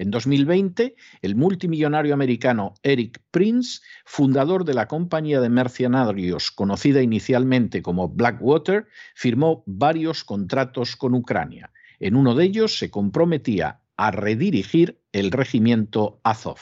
En 0.00 0.10
2020, 0.10 0.96
el 1.20 1.36
multimillonario 1.36 2.14
americano 2.14 2.72
Eric 2.82 3.20
Prince, 3.30 3.80
fundador 4.06 4.64
de 4.64 4.72
la 4.72 4.88
compañía 4.88 5.42
de 5.42 5.50
mercenarios 5.50 6.50
conocida 6.50 7.02
inicialmente 7.02 7.82
como 7.82 8.08
Blackwater, 8.08 8.86
firmó 9.14 9.62
varios 9.66 10.24
contratos 10.24 10.96
con 10.96 11.14
Ucrania. 11.14 11.70
En 11.98 12.16
uno 12.16 12.34
de 12.34 12.44
ellos 12.44 12.78
se 12.78 12.90
comprometía 12.90 13.82
a 13.98 14.10
redirigir 14.10 15.02
el 15.12 15.30
regimiento 15.30 16.22
Azov. 16.24 16.56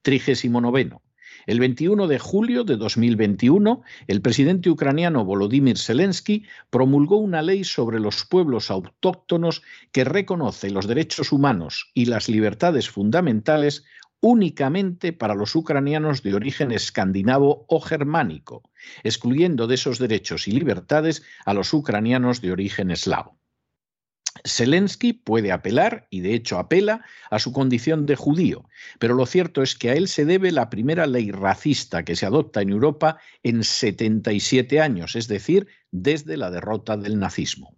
Trigésimo 0.00 0.62
noveno. 0.62 1.03
El 1.46 1.60
21 1.60 2.06
de 2.06 2.18
julio 2.18 2.64
de 2.64 2.76
2021, 2.76 3.82
el 4.06 4.22
presidente 4.22 4.70
ucraniano 4.70 5.24
Volodymyr 5.24 5.78
Zelensky 5.78 6.44
promulgó 6.70 7.18
una 7.18 7.42
ley 7.42 7.64
sobre 7.64 8.00
los 8.00 8.24
pueblos 8.24 8.70
autóctonos 8.70 9.62
que 9.92 10.04
reconoce 10.04 10.70
los 10.70 10.86
derechos 10.86 11.32
humanos 11.32 11.90
y 11.92 12.06
las 12.06 12.28
libertades 12.30 12.88
fundamentales 12.88 13.84
únicamente 14.20 15.12
para 15.12 15.34
los 15.34 15.54
ucranianos 15.54 16.22
de 16.22 16.34
origen 16.34 16.72
escandinavo 16.72 17.66
o 17.68 17.78
germánico, 17.80 18.62
excluyendo 19.02 19.66
de 19.66 19.74
esos 19.74 19.98
derechos 19.98 20.48
y 20.48 20.52
libertades 20.52 21.22
a 21.44 21.52
los 21.52 21.74
ucranianos 21.74 22.40
de 22.40 22.52
origen 22.52 22.90
eslavo. 22.90 23.38
Zelensky 24.46 25.14
puede 25.14 25.52
apelar, 25.52 26.06
y 26.10 26.20
de 26.20 26.34
hecho 26.34 26.58
apela, 26.58 27.02
a 27.30 27.38
su 27.38 27.52
condición 27.52 28.06
de 28.06 28.16
judío, 28.16 28.68
pero 28.98 29.14
lo 29.14 29.24
cierto 29.26 29.62
es 29.62 29.74
que 29.74 29.90
a 29.90 29.94
él 29.94 30.06
se 30.06 30.24
debe 30.24 30.52
la 30.52 30.68
primera 30.68 31.06
ley 31.06 31.30
racista 31.30 32.04
que 32.04 32.14
se 32.14 32.26
adopta 32.26 32.60
en 32.60 32.70
Europa 32.70 33.18
en 33.42 33.64
77 33.64 34.80
años, 34.80 35.16
es 35.16 35.28
decir, 35.28 35.66
desde 35.90 36.36
la 36.36 36.50
derrota 36.50 36.96
del 36.96 37.18
nazismo. 37.18 37.76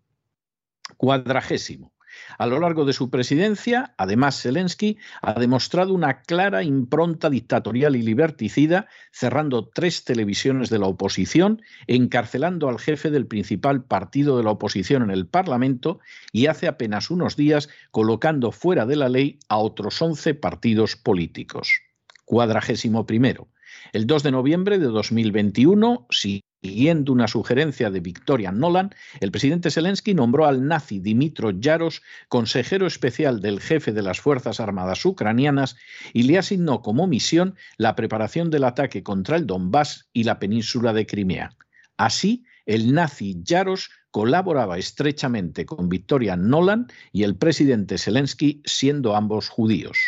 Cuadragésimo. 0.97 1.96
A 2.39 2.47
lo 2.47 2.61
largo 2.61 2.85
de 2.85 2.93
su 2.93 3.11
presidencia, 3.11 3.95
además, 3.97 4.41
Zelensky 4.41 4.99
ha 5.23 5.35
demostrado 5.35 5.95
una 5.95 6.23
clara 6.23 6.63
impronta 6.63 7.31
dictatorial 7.31 7.97
y 7.97 8.03
liberticida, 8.03 8.89
cerrando 9.13 9.69
tres 9.69 10.05
televisiones 10.05 10.71
de 10.71 10.79
la 10.79 10.87
oposición, 10.87 11.63
encarcelando 11.87 12.69
al 12.69 12.79
jefe 12.79 13.11
del 13.11 13.27
principal 13.27 13.85
partido 13.85 14.37
de 14.37 14.45
la 14.45 14.51
oposición 14.51 15.03
en 15.03 15.11
el 15.11 15.27
Parlamento 15.27 16.01
y 16.33 16.47
hace 16.47 16.69
apenas 16.69 17.11
unos 17.11 17.37
días 17.37 17.69
colocando 17.91 18.53
fuera 18.53 18.87
de 18.87 18.97
la 18.97 19.09
ley 19.09 19.39
a 19.49 19.59
otros 19.59 20.01
once 20.03 20.35
partidos 20.35 20.97
políticos. 20.97 21.81
Cuadragésimo 22.25 23.07
primero. 23.07 23.49
El 23.93 24.07
2 24.07 24.23
de 24.23 24.31
noviembre 24.31 24.79
de 24.79 24.87
2021, 24.87 26.07
si 26.11 26.43
Siguiendo 26.63 27.13
una 27.13 27.29
sugerencia 27.29 27.91
de 27.91 28.01
Victoria 28.01 28.51
Nolan, 28.51 28.95
el 29.21 29.31
presidente 29.31 29.71
Zelensky 29.71 30.15
nombró 30.15 30.47
al 30.47 30.67
nazi 30.67 30.99
Dimitro 30.99 31.51
Yaros 31.51 32.03
consejero 32.29 32.87
especial 32.87 33.41
del 33.41 33.61
jefe 33.61 33.93
de 33.93 34.03
las 34.03 34.21
Fuerzas 34.21 34.59
Armadas 34.59 35.05
ucranianas 35.05 35.77
y 36.13 36.23
le 36.23 36.39
asignó 36.39 36.83
como 36.83 37.07
misión 37.07 37.57
la 37.77 37.95
preparación 37.95 38.51
del 38.51 38.65
ataque 38.65 39.03
contra 39.03 39.37
el 39.37 39.47
Donbass 39.47 40.09
y 40.13 40.25
la 40.25 40.39
península 40.39 40.93
de 40.93 41.07
Crimea. 41.07 41.57
Así, 41.99 42.45
el 42.65 42.93
nazi 42.93 43.37
Yaros 43.43 43.91
colaboraba 44.11 44.79
estrechamente 44.79 45.67
con 45.67 45.89
Victoria 45.89 46.37
Nolan 46.37 46.89
y 47.13 47.23
el 47.23 47.37
presidente 47.37 47.99
Zelensky, 47.99 48.63
siendo 48.65 49.15
ambos 49.15 49.49
judíos. 49.49 49.99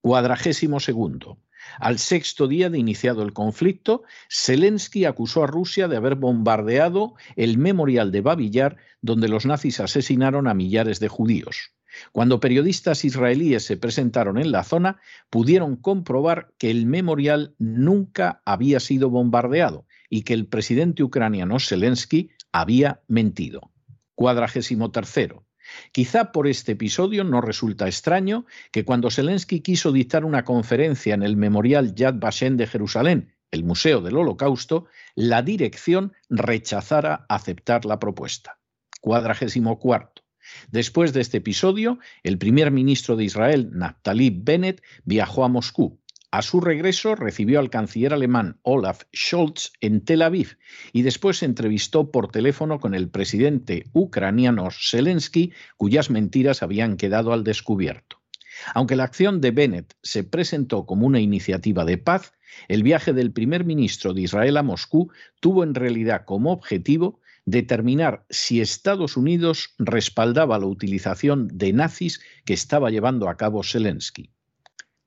Cuadragésimo 0.00 0.80
segundo. 0.80 1.38
Al 1.78 1.98
sexto 1.98 2.48
día 2.48 2.70
de 2.70 2.78
iniciado 2.78 3.22
el 3.22 3.32
conflicto, 3.32 4.02
Zelensky 4.30 5.04
acusó 5.04 5.44
a 5.44 5.46
Rusia 5.46 5.88
de 5.88 5.96
haber 5.96 6.14
bombardeado 6.14 7.14
el 7.36 7.58
memorial 7.58 8.12
de 8.12 8.20
Babillar, 8.20 8.76
donde 9.00 9.28
los 9.28 9.46
nazis 9.46 9.80
asesinaron 9.80 10.48
a 10.48 10.54
millares 10.54 11.00
de 11.00 11.08
judíos. 11.08 11.72
Cuando 12.12 12.40
periodistas 12.40 13.04
israelíes 13.04 13.64
se 13.64 13.76
presentaron 13.76 14.38
en 14.38 14.52
la 14.52 14.64
zona, 14.64 15.00
pudieron 15.30 15.76
comprobar 15.76 16.52
que 16.58 16.70
el 16.70 16.86
memorial 16.86 17.54
nunca 17.58 18.42
había 18.44 18.80
sido 18.80 19.10
bombardeado 19.10 19.86
y 20.10 20.22
que 20.22 20.34
el 20.34 20.46
presidente 20.46 21.02
ucraniano 21.02 21.58
Zelensky 21.58 22.30
había 22.52 23.02
mentido. 23.08 23.70
Cuadragésimo 24.14 24.90
tercero. 24.90 25.44
Quizá 25.92 26.32
por 26.32 26.46
este 26.46 26.72
episodio 26.72 27.24
no 27.24 27.40
resulta 27.40 27.86
extraño 27.86 28.46
que 28.72 28.84
cuando 28.84 29.10
Zelensky 29.10 29.60
quiso 29.60 29.92
dictar 29.92 30.24
una 30.24 30.44
conferencia 30.44 31.14
en 31.14 31.22
el 31.22 31.36
Memorial 31.36 31.94
Yad 31.94 32.14
Vashem 32.14 32.56
de 32.56 32.66
Jerusalén, 32.66 33.34
el 33.50 33.64
Museo 33.64 34.00
del 34.00 34.16
Holocausto, 34.16 34.86
la 35.14 35.42
dirección 35.42 36.12
rechazara 36.28 37.26
aceptar 37.28 37.84
la 37.84 37.98
propuesta. 37.98 38.58
Cuadragésimo 39.00 39.78
cuarto. 39.78 40.22
Después 40.70 41.12
de 41.12 41.20
este 41.20 41.38
episodio, 41.38 41.98
el 42.22 42.38
primer 42.38 42.70
ministro 42.70 43.16
de 43.16 43.24
Israel, 43.24 43.70
Naftali 43.72 44.30
Bennett, 44.30 44.82
viajó 45.04 45.44
a 45.44 45.48
Moscú. 45.48 46.00
A 46.30 46.42
su 46.42 46.60
regreso 46.60 47.14
recibió 47.14 47.58
al 47.58 47.70
canciller 47.70 48.12
alemán 48.12 48.58
Olaf 48.60 49.04
Scholz 49.16 49.72
en 49.80 50.04
Tel 50.04 50.20
Aviv 50.20 50.58
y 50.92 51.00
después 51.00 51.38
se 51.38 51.46
entrevistó 51.46 52.10
por 52.10 52.30
teléfono 52.30 52.80
con 52.80 52.94
el 52.94 53.08
presidente 53.08 53.86
ucraniano 53.94 54.68
Zelensky, 54.70 55.54
cuyas 55.78 56.10
mentiras 56.10 56.62
habían 56.62 56.98
quedado 56.98 57.32
al 57.32 57.44
descubierto. 57.44 58.20
Aunque 58.74 58.94
la 58.94 59.04
acción 59.04 59.40
de 59.40 59.52
Bennett 59.52 59.94
se 60.02 60.22
presentó 60.22 60.84
como 60.84 61.06
una 61.06 61.18
iniciativa 61.18 61.86
de 61.86 61.96
paz, 61.96 62.34
el 62.68 62.82
viaje 62.82 63.14
del 63.14 63.32
primer 63.32 63.64
ministro 63.64 64.12
de 64.12 64.20
Israel 64.20 64.58
a 64.58 64.62
Moscú 64.62 65.10
tuvo 65.40 65.64
en 65.64 65.74
realidad 65.74 66.26
como 66.26 66.52
objetivo 66.52 67.22
determinar 67.46 68.26
si 68.28 68.60
Estados 68.60 69.16
Unidos 69.16 69.74
respaldaba 69.78 70.58
la 70.58 70.66
utilización 70.66 71.48
de 71.48 71.72
nazis 71.72 72.20
que 72.44 72.52
estaba 72.52 72.90
llevando 72.90 73.30
a 73.30 73.38
cabo 73.38 73.62
Zelensky. 73.62 74.30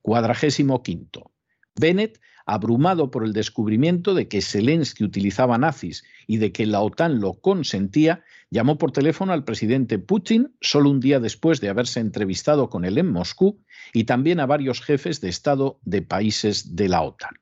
Cuadragésimo 0.02 0.84
quinto. 0.84 1.32
Bennett, 1.80 2.20
abrumado 2.46 3.12
por 3.12 3.24
el 3.24 3.34
descubrimiento 3.34 4.14
de 4.14 4.28
que 4.28 4.42
Zelensky 4.42 5.04
utilizaba 5.04 5.58
nazis 5.58 6.04
y 6.28 6.38
de 6.38 6.52
que 6.52 6.66
la 6.66 6.82
OTAN 6.82 7.20
lo 7.20 7.34
consentía, 7.40 8.24
llamó 8.50 8.78
por 8.78 8.92
teléfono 8.92 9.34
al 9.34 9.44
presidente 9.44 10.00
Putin 10.00 10.56
solo 10.60 10.90
un 10.90 11.00
día 11.00 11.20
después 11.20 11.62
de 11.62 11.70
haberse 11.70 12.00
entrevistado 12.00 12.70
con 12.70 12.84
él 12.84 12.98
en 12.98 13.12
Moscú 13.12 13.64
y 13.94 14.04
también 14.04 14.40
a 14.40 14.46
varios 14.46 14.82
jefes 14.82 15.22
de 15.22 15.30
Estado 15.30 15.80
de 15.84 16.02
países 16.02 16.76
de 16.76 16.90
la 16.90 17.02
OTAN. 17.02 17.36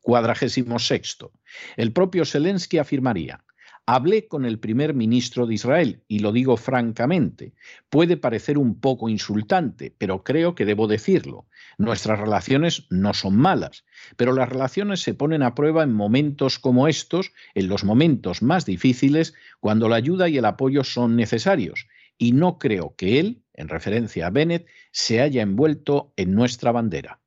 Cuadragésimo 0.00 0.78
sexto. 0.78 1.32
El 1.76 1.92
propio 1.92 2.24
Zelensky 2.24 2.78
afirmaría, 2.78 3.43
Hablé 3.86 4.28
con 4.28 4.46
el 4.46 4.58
primer 4.58 4.94
ministro 4.94 5.46
de 5.46 5.54
Israel 5.54 6.02
y 6.08 6.20
lo 6.20 6.32
digo 6.32 6.56
francamente. 6.56 7.52
Puede 7.90 8.16
parecer 8.16 8.56
un 8.56 8.80
poco 8.80 9.10
insultante, 9.10 9.94
pero 9.98 10.24
creo 10.24 10.54
que 10.54 10.64
debo 10.64 10.86
decirlo. 10.86 11.46
Nuestras 11.76 12.18
relaciones 12.18 12.86
no 12.88 13.12
son 13.12 13.36
malas, 13.36 13.84
pero 14.16 14.32
las 14.32 14.48
relaciones 14.48 15.00
se 15.00 15.12
ponen 15.12 15.42
a 15.42 15.54
prueba 15.54 15.82
en 15.82 15.92
momentos 15.92 16.58
como 16.58 16.88
estos, 16.88 17.32
en 17.54 17.68
los 17.68 17.84
momentos 17.84 18.40
más 18.40 18.64
difíciles, 18.64 19.34
cuando 19.60 19.90
la 19.90 19.96
ayuda 19.96 20.30
y 20.30 20.38
el 20.38 20.46
apoyo 20.46 20.82
son 20.82 21.14
necesarios. 21.14 21.86
Y 22.16 22.32
no 22.32 22.58
creo 22.58 22.94
que 22.96 23.20
él, 23.20 23.42
en 23.52 23.68
referencia 23.68 24.28
a 24.28 24.30
Bennett, 24.30 24.66
se 24.92 25.20
haya 25.20 25.42
envuelto 25.42 26.14
en 26.16 26.34
nuestra 26.34 26.72
bandera. 26.72 27.20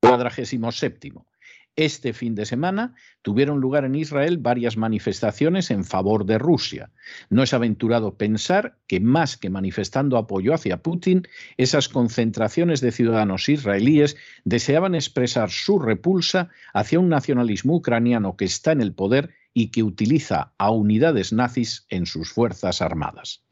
Cuadragésimo 0.00 0.72
séptimo. 0.72 1.29
Este 1.76 2.12
fin 2.12 2.34
de 2.34 2.46
semana 2.46 2.94
tuvieron 3.22 3.60
lugar 3.60 3.84
en 3.84 3.94
Israel 3.94 4.38
varias 4.38 4.76
manifestaciones 4.76 5.70
en 5.70 5.84
favor 5.84 6.26
de 6.26 6.38
Rusia. 6.38 6.90
No 7.30 7.42
es 7.42 7.54
aventurado 7.54 8.16
pensar 8.16 8.76
que 8.86 9.00
más 9.00 9.36
que 9.36 9.50
manifestando 9.50 10.18
apoyo 10.18 10.52
hacia 10.52 10.82
Putin, 10.82 11.26
esas 11.56 11.88
concentraciones 11.88 12.80
de 12.80 12.92
ciudadanos 12.92 13.48
israelíes 13.48 14.16
deseaban 14.44 14.94
expresar 14.94 15.50
su 15.50 15.78
repulsa 15.78 16.50
hacia 16.74 17.00
un 17.00 17.08
nacionalismo 17.08 17.76
ucraniano 17.76 18.36
que 18.36 18.44
está 18.44 18.72
en 18.72 18.80
el 18.80 18.92
poder 18.92 19.30
y 19.54 19.70
que 19.70 19.82
utiliza 19.82 20.52
a 20.58 20.70
unidades 20.70 21.32
nazis 21.32 21.86
en 21.88 22.06
sus 22.06 22.32
fuerzas 22.32 22.82
armadas. 22.82 23.42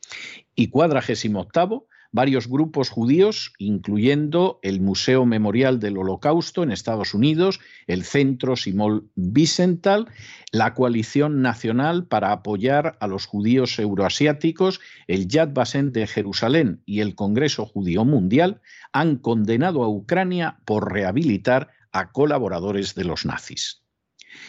Y 0.54 0.68
cuadragésimo 0.68 1.40
octavo, 1.40 1.87
varios 2.10 2.48
grupos 2.48 2.88
judíos, 2.88 3.52
incluyendo 3.58 4.58
el 4.62 4.80
Museo 4.80 5.26
Memorial 5.26 5.78
del 5.78 5.98
Holocausto 5.98 6.62
en 6.62 6.70
Estados 6.70 7.12
Unidos, 7.14 7.60
el 7.86 8.04
Centro 8.04 8.56
Simón 8.56 9.10
Wiesenthal, 9.16 10.08
la 10.50 10.74
Coalición 10.74 11.42
Nacional 11.42 12.06
para 12.06 12.32
apoyar 12.32 12.96
a 13.00 13.06
los 13.06 13.26
judíos 13.26 13.78
euroasiáticos, 13.78 14.80
el 15.06 15.28
Yad 15.28 15.52
Vashem 15.52 15.92
de 15.92 16.06
Jerusalén 16.06 16.82
y 16.86 17.00
el 17.00 17.14
Congreso 17.14 17.66
Judío 17.66 18.04
Mundial 18.04 18.62
han 18.92 19.16
condenado 19.16 19.84
a 19.84 19.88
Ucrania 19.88 20.60
por 20.64 20.92
rehabilitar 20.92 21.68
a 21.92 22.10
colaboradores 22.12 22.94
de 22.94 23.04
los 23.04 23.26
nazis. 23.26 23.82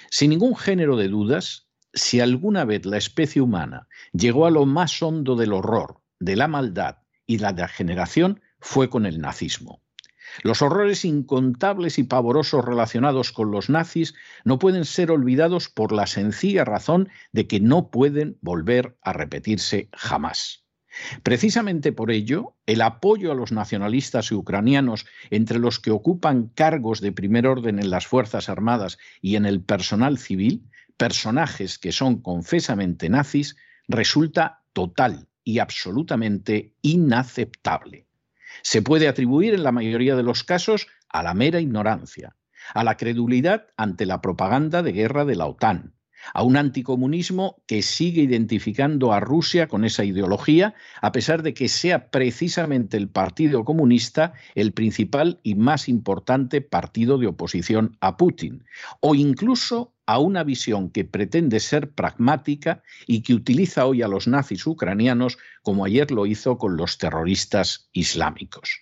Sin 0.09 0.29
ningún 0.29 0.55
género 0.55 0.95
de 0.95 1.09
dudas, 1.09 1.67
si 1.93 2.19
alguna 2.19 2.63
vez 2.63 2.85
la 2.85 2.97
especie 2.97 3.41
humana 3.41 3.87
llegó 4.13 4.45
a 4.45 4.51
lo 4.51 4.65
más 4.65 5.01
hondo 5.01 5.35
del 5.35 5.53
horror, 5.53 6.01
de 6.19 6.35
la 6.35 6.47
maldad 6.47 6.98
y 7.29 7.37
la 7.37 7.53
degeneración 7.53 8.41
fue 8.59 8.89
con 8.89 9.05
el 9.05 9.21
nazismo. 9.21 9.83
Los 10.41 10.63
horrores 10.63 11.05
incontables 11.05 11.99
y 11.99 12.03
pavorosos 12.03 12.65
relacionados 12.65 13.31
con 13.31 13.51
los 13.51 13.69
nazis 13.69 14.15
no 14.45 14.57
pueden 14.57 14.83
ser 14.83 15.11
olvidados 15.11 15.69
por 15.69 15.91
la 15.91 16.07
sencilla 16.07 16.65
razón 16.65 17.09
de 17.31 17.45
que 17.45 17.59
no 17.59 17.91
pueden 17.91 18.39
volver 18.41 18.97
a 19.03 19.13
repetirse 19.13 19.89
jamás. 19.93 20.65
Precisamente 21.21 21.91
por 21.91 22.09
ello, 22.09 22.55
el 22.65 22.81
apoyo 22.81 23.31
a 23.31 23.35
los 23.35 23.51
nacionalistas 23.51 24.31
ucranianos, 24.31 25.05
entre 25.29 25.59
los 25.59 25.79
que 25.79 25.91
ocupan 25.91 26.47
cargos 26.47 26.99
de 26.99 27.11
primer 27.11 27.45
orden 27.45 27.77
en 27.77 27.91
las 27.91 28.07
Fuerzas 28.07 28.49
Armadas 28.49 28.97
y 29.21 29.35
en 29.35 29.45
el 29.45 29.61
personal 29.61 30.17
civil, 30.17 30.63
personajes 30.97 31.77
que 31.77 31.91
son 31.91 32.23
confesamente 32.23 33.07
nazis, 33.07 33.55
resulta 33.87 34.63
total 34.73 35.28
y 35.49 35.57
absolutamente 35.57 36.75
inaceptable. 36.83 38.05
Se 38.62 38.83
puede 38.83 39.07
atribuir 39.07 39.55
en 39.55 39.63
la 39.63 39.71
mayoría 39.71 40.15
de 40.15 40.21
los 40.21 40.43
casos 40.43 40.88
a 41.09 41.23
la 41.23 41.33
mera 41.33 41.59
ignorancia, 41.59 42.35
a 42.75 42.83
la 42.83 42.97
credulidad 42.97 43.65
ante 43.75 44.05
la 44.05 44.21
propaganda 44.21 44.83
de 44.83 44.91
guerra 44.91 45.25
de 45.25 45.35
la 45.35 45.47
OTAN, 45.47 45.95
a 46.35 46.43
un 46.43 46.55
anticomunismo 46.55 47.63
que 47.65 47.81
sigue 47.81 48.21
identificando 48.21 49.12
a 49.12 49.19
Rusia 49.19 49.67
con 49.67 49.85
esa 49.85 50.03
ideología, 50.03 50.75
a 51.01 51.12
pesar 51.12 51.41
de 51.41 51.55
que 51.55 51.67
sea 51.67 52.12
precisamente 52.12 52.95
el 52.97 53.09
Partido 53.09 53.65
Comunista 53.65 54.33
el 54.53 54.73
principal 54.73 55.39
y 55.41 55.55
más 55.55 55.89
importante 55.89 56.62
partido 56.62 57.17
de 57.17 57.25
oposición 57.25 57.97
a 58.01 58.17
Putin, 58.17 58.65
o 58.99 59.15
incluso 59.15 59.95
a 60.09 60.17
una 60.17 60.43
visión 60.43 60.89
que 60.89 61.05
pretende 61.05 61.59
ser 61.59 61.91
pragmática 61.91 62.81
y 63.05 63.21
que 63.21 63.35
utiliza 63.35 63.85
hoy 63.85 64.01
a 64.01 64.07
los 64.07 64.27
nazis 64.27 64.65
ucranianos 64.65 65.37
como 65.61 65.85
ayer 65.85 66.09
lo 66.09 66.25
hizo 66.25 66.57
con 66.57 66.77
los 66.77 66.97
terroristas 66.97 67.91
islámicos. 67.93 68.81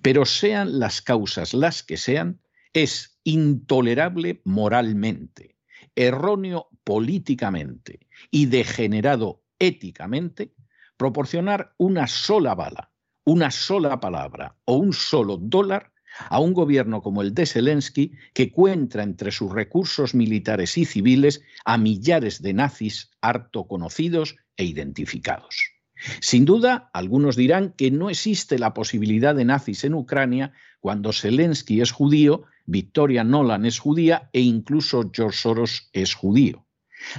Pero 0.00 0.24
sean 0.24 0.78
las 0.78 1.02
causas 1.02 1.52
las 1.52 1.82
que 1.82 1.98
sean, 1.98 2.40
es 2.72 3.18
intolerable 3.22 4.40
moralmente, 4.46 5.58
erróneo 5.94 6.70
políticamente 6.84 8.00
y 8.30 8.46
degenerado 8.46 9.42
éticamente 9.58 10.54
proporcionar 10.96 11.74
una 11.76 12.06
sola 12.06 12.54
bala, 12.54 12.90
una 13.24 13.50
sola 13.50 14.00
palabra 14.00 14.56
o 14.64 14.76
un 14.76 14.94
solo 14.94 15.36
dólar 15.36 15.91
a 16.28 16.40
un 16.40 16.52
gobierno 16.52 17.02
como 17.02 17.22
el 17.22 17.34
de 17.34 17.46
Zelensky, 17.46 18.12
que 18.34 18.50
cuenta 18.50 19.02
entre 19.02 19.30
sus 19.30 19.52
recursos 19.52 20.14
militares 20.14 20.76
y 20.78 20.84
civiles 20.84 21.42
a 21.64 21.78
millares 21.78 22.42
de 22.42 22.52
nazis 22.52 23.10
harto 23.20 23.66
conocidos 23.66 24.36
e 24.56 24.64
identificados. 24.64 25.72
Sin 26.20 26.44
duda, 26.44 26.90
algunos 26.92 27.36
dirán 27.36 27.74
que 27.76 27.90
no 27.90 28.10
existe 28.10 28.58
la 28.58 28.74
posibilidad 28.74 29.34
de 29.34 29.44
nazis 29.44 29.84
en 29.84 29.94
Ucrania 29.94 30.52
cuando 30.80 31.12
Zelensky 31.12 31.80
es 31.80 31.92
judío, 31.92 32.44
Victoria 32.66 33.24
Nolan 33.24 33.66
es 33.66 33.78
judía 33.78 34.28
e 34.32 34.40
incluso 34.40 35.10
George 35.12 35.38
Soros 35.38 35.90
es 35.92 36.14
judío. 36.14 36.66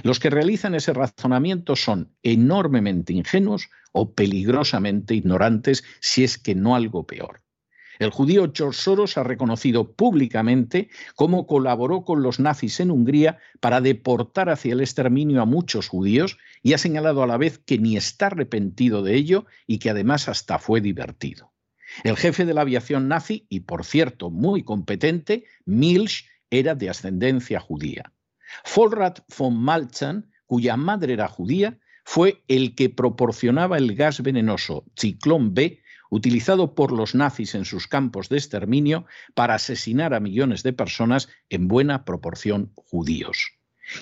Los 0.02 0.18
que 0.18 0.30
realizan 0.30 0.74
ese 0.74 0.92
razonamiento 0.92 1.76
son 1.76 2.14
enormemente 2.22 3.12
ingenuos 3.12 3.68
o 3.92 4.14
peligrosamente 4.14 5.14
ignorantes, 5.14 5.84
si 6.00 6.24
es 6.24 6.38
que 6.38 6.54
no 6.54 6.74
algo 6.74 7.06
peor. 7.06 7.43
El 7.98 8.10
judío 8.10 8.50
George 8.54 8.80
Soros 8.80 9.16
ha 9.18 9.22
reconocido 9.22 9.92
públicamente 9.92 10.88
cómo 11.14 11.46
colaboró 11.46 12.04
con 12.04 12.22
los 12.22 12.40
nazis 12.40 12.80
en 12.80 12.90
Hungría 12.90 13.38
para 13.60 13.80
deportar 13.80 14.48
hacia 14.50 14.72
el 14.72 14.80
exterminio 14.80 15.42
a 15.42 15.46
muchos 15.46 15.88
judíos 15.88 16.38
y 16.62 16.72
ha 16.72 16.78
señalado 16.78 17.22
a 17.22 17.26
la 17.26 17.36
vez 17.36 17.58
que 17.58 17.78
ni 17.78 17.96
está 17.96 18.26
arrepentido 18.26 19.02
de 19.02 19.14
ello 19.14 19.46
y 19.66 19.78
que 19.78 19.90
además 19.90 20.28
hasta 20.28 20.58
fue 20.58 20.80
divertido. 20.80 21.52
El 22.02 22.16
jefe 22.16 22.44
de 22.44 22.54
la 22.54 22.62
aviación 22.62 23.06
nazi, 23.06 23.46
y 23.48 23.60
por 23.60 23.84
cierto 23.84 24.30
muy 24.30 24.64
competente, 24.64 25.44
Milch, 25.64 26.26
era 26.50 26.74
de 26.74 26.90
ascendencia 26.90 27.60
judía. 27.60 28.12
Volrad 28.74 29.18
von 29.38 29.56
Malchan, 29.56 30.30
cuya 30.46 30.76
madre 30.76 31.12
era 31.12 31.28
judía, 31.28 31.78
fue 32.04 32.42
el 32.48 32.74
que 32.74 32.90
proporcionaba 32.90 33.78
el 33.78 33.94
gas 33.94 34.22
venenoso 34.22 34.84
Ciclón 34.96 35.54
B 35.54 35.80
utilizado 36.14 36.76
por 36.76 36.92
los 36.92 37.16
nazis 37.16 37.56
en 37.56 37.64
sus 37.64 37.88
campos 37.88 38.28
de 38.28 38.36
exterminio 38.36 39.04
para 39.34 39.56
asesinar 39.56 40.14
a 40.14 40.20
millones 40.20 40.62
de 40.62 40.72
personas, 40.72 41.28
en 41.50 41.66
buena 41.66 42.04
proporción 42.04 42.70
judíos. 42.76 43.54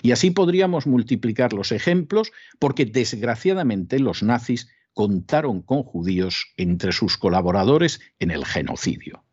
Y 0.02 0.12
así 0.12 0.30
podríamos 0.30 0.86
multiplicar 0.86 1.54
los 1.54 1.72
ejemplos 1.72 2.30
porque 2.58 2.84
desgraciadamente 2.84 3.98
los 3.98 4.22
nazis 4.22 4.68
contaron 4.92 5.62
con 5.62 5.84
judíos 5.84 6.52
entre 6.58 6.92
sus 6.92 7.16
colaboradores 7.16 8.00
en 8.18 8.30
el 8.30 8.44
genocidio. 8.44 9.24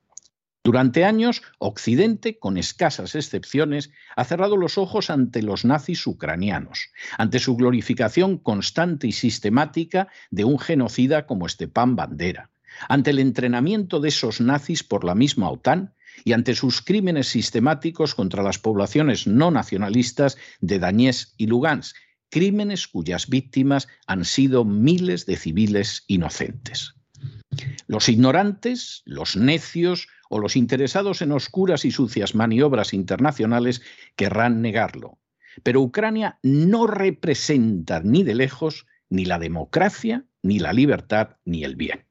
Durante 0.63 1.03
años, 1.03 1.41
Occidente, 1.57 2.39
con 2.39 2.57
escasas 2.57 3.15
excepciones, 3.15 3.91
ha 4.15 4.23
cerrado 4.23 4.55
los 4.55 4.77
ojos 4.77 5.09
ante 5.09 5.41
los 5.41 5.65
nazis 5.65 6.07
ucranianos, 6.07 6.91
ante 7.17 7.39
su 7.39 7.57
glorificación 7.57 8.37
constante 8.37 9.07
y 9.07 9.11
sistemática 9.11 10.07
de 10.31 10.45
un 10.45 10.59
genocida 10.59 11.25
como 11.25 11.49
Stepan 11.49 11.95
Bandera, 11.95 12.51
ante 12.87 13.11
el 13.11 13.19
entrenamiento 13.19 13.99
de 13.99 14.09
esos 14.09 14.41
nazis 14.41 14.83
por 14.83 15.03
la 15.03 15.15
misma 15.15 15.49
OTAN 15.49 15.93
y 16.23 16.33
ante 16.33 16.55
sus 16.55 16.81
crímenes 16.81 17.27
sistemáticos 17.27 18.15
contra 18.15 18.43
las 18.43 18.59
poblaciones 18.59 19.27
no 19.27 19.51
nacionalistas 19.51 20.37
de 20.59 20.79
Dañés 20.79 21.33
y 21.37 21.47
Lugansk, 21.47 21.95
crímenes 22.29 22.87
cuyas 22.87 23.27
víctimas 23.27 23.87
han 24.07 24.25
sido 24.25 24.65
miles 24.65 25.25
de 25.25 25.35
civiles 25.35 26.03
inocentes. 26.07 26.95
Los 27.87 28.07
ignorantes, 28.09 29.01
los 29.05 29.35
necios 29.35 30.07
o 30.29 30.39
los 30.39 30.55
interesados 30.55 31.21
en 31.21 31.31
oscuras 31.31 31.85
y 31.85 31.91
sucias 31.91 32.35
maniobras 32.35 32.93
internacionales 32.93 33.81
querrán 34.15 34.61
negarlo. 34.61 35.17
Pero 35.63 35.81
Ucrania 35.81 36.39
no 36.43 36.87
representa 36.87 38.01
ni 38.01 38.23
de 38.23 38.35
lejos 38.35 38.85
ni 39.09 39.25
la 39.25 39.39
democracia, 39.39 40.25
ni 40.43 40.59
la 40.59 40.71
libertad, 40.71 41.37
ni 41.45 41.63
el 41.63 41.75
bien. 41.75 42.05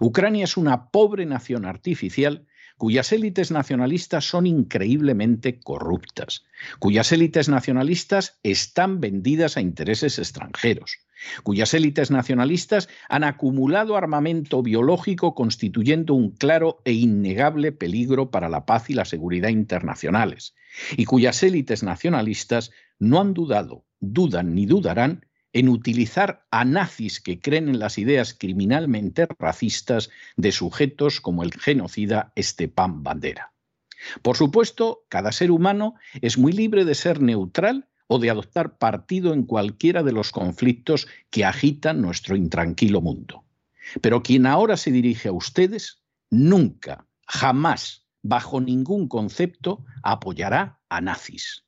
Ucrania 0.00 0.44
es 0.44 0.56
una 0.56 0.90
pobre 0.90 1.26
nación 1.26 1.64
artificial 1.64 2.46
cuyas 2.82 3.12
élites 3.12 3.52
nacionalistas 3.52 4.24
son 4.24 4.44
increíblemente 4.46 5.60
corruptas, 5.60 6.44
cuyas 6.80 7.12
élites 7.12 7.48
nacionalistas 7.48 8.40
están 8.42 9.00
vendidas 9.00 9.56
a 9.56 9.60
intereses 9.60 10.18
extranjeros, 10.18 10.98
cuyas 11.44 11.74
élites 11.74 12.10
nacionalistas 12.10 12.88
han 13.08 13.22
acumulado 13.22 13.96
armamento 13.96 14.62
biológico 14.62 15.34
constituyendo 15.36 16.14
un 16.14 16.32
claro 16.32 16.80
e 16.84 16.92
innegable 16.92 17.70
peligro 17.70 18.30
para 18.32 18.48
la 18.48 18.66
paz 18.66 18.90
y 18.90 18.94
la 18.94 19.04
seguridad 19.04 19.50
internacionales, 19.50 20.56
y 20.96 21.04
cuyas 21.04 21.42
élites 21.44 21.84
nacionalistas 21.84 22.72
no 22.98 23.20
han 23.20 23.32
dudado, 23.32 23.84
dudan 24.00 24.54
ni 24.54 24.66
dudarán 24.66 25.24
en 25.52 25.68
utilizar 25.68 26.46
a 26.50 26.64
nazis 26.64 27.20
que 27.20 27.40
creen 27.40 27.68
en 27.68 27.78
las 27.78 27.98
ideas 27.98 28.34
criminalmente 28.34 29.26
racistas 29.38 30.10
de 30.36 30.52
sujetos 30.52 31.20
como 31.20 31.42
el 31.42 31.52
genocida 31.52 32.32
Stepan 32.38 33.02
Bandera. 33.02 33.52
Por 34.22 34.36
supuesto, 34.36 35.04
cada 35.08 35.32
ser 35.32 35.50
humano 35.50 35.94
es 36.20 36.38
muy 36.38 36.52
libre 36.52 36.84
de 36.84 36.94
ser 36.94 37.20
neutral 37.20 37.88
o 38.08 38.18
de 38.18 38.30
adoptar 38.30 38.78
partido 38.78 39.32
en 39.32 39.44
cualquiera 39.44 40.02
de 40.02 40.12
los 40.12 40.32
conflictos 40.32 41.06
que 41.30 41.44
agitan 41.44 42.02
nuestro 42.02 42.36
intranquilo 42.36 43.00
mundo. 43.00 43.44
Pero 44.00 44.22
quien 44.22 44.46
ahora 44.46 44.76
se 44.76 44.90
dirige 44.90 45.28
a 45.28 45.32
ustedes 45.32 46.02
nunca, 46.30 47.06
jamás, 47.26 48.06
bajo 48.22 48.60
ningún 48.60 49.08
concepto, 49.08 49.84
apoyará 50.02 50.80
a 50.88 51.00
nazis. 51.00 51.64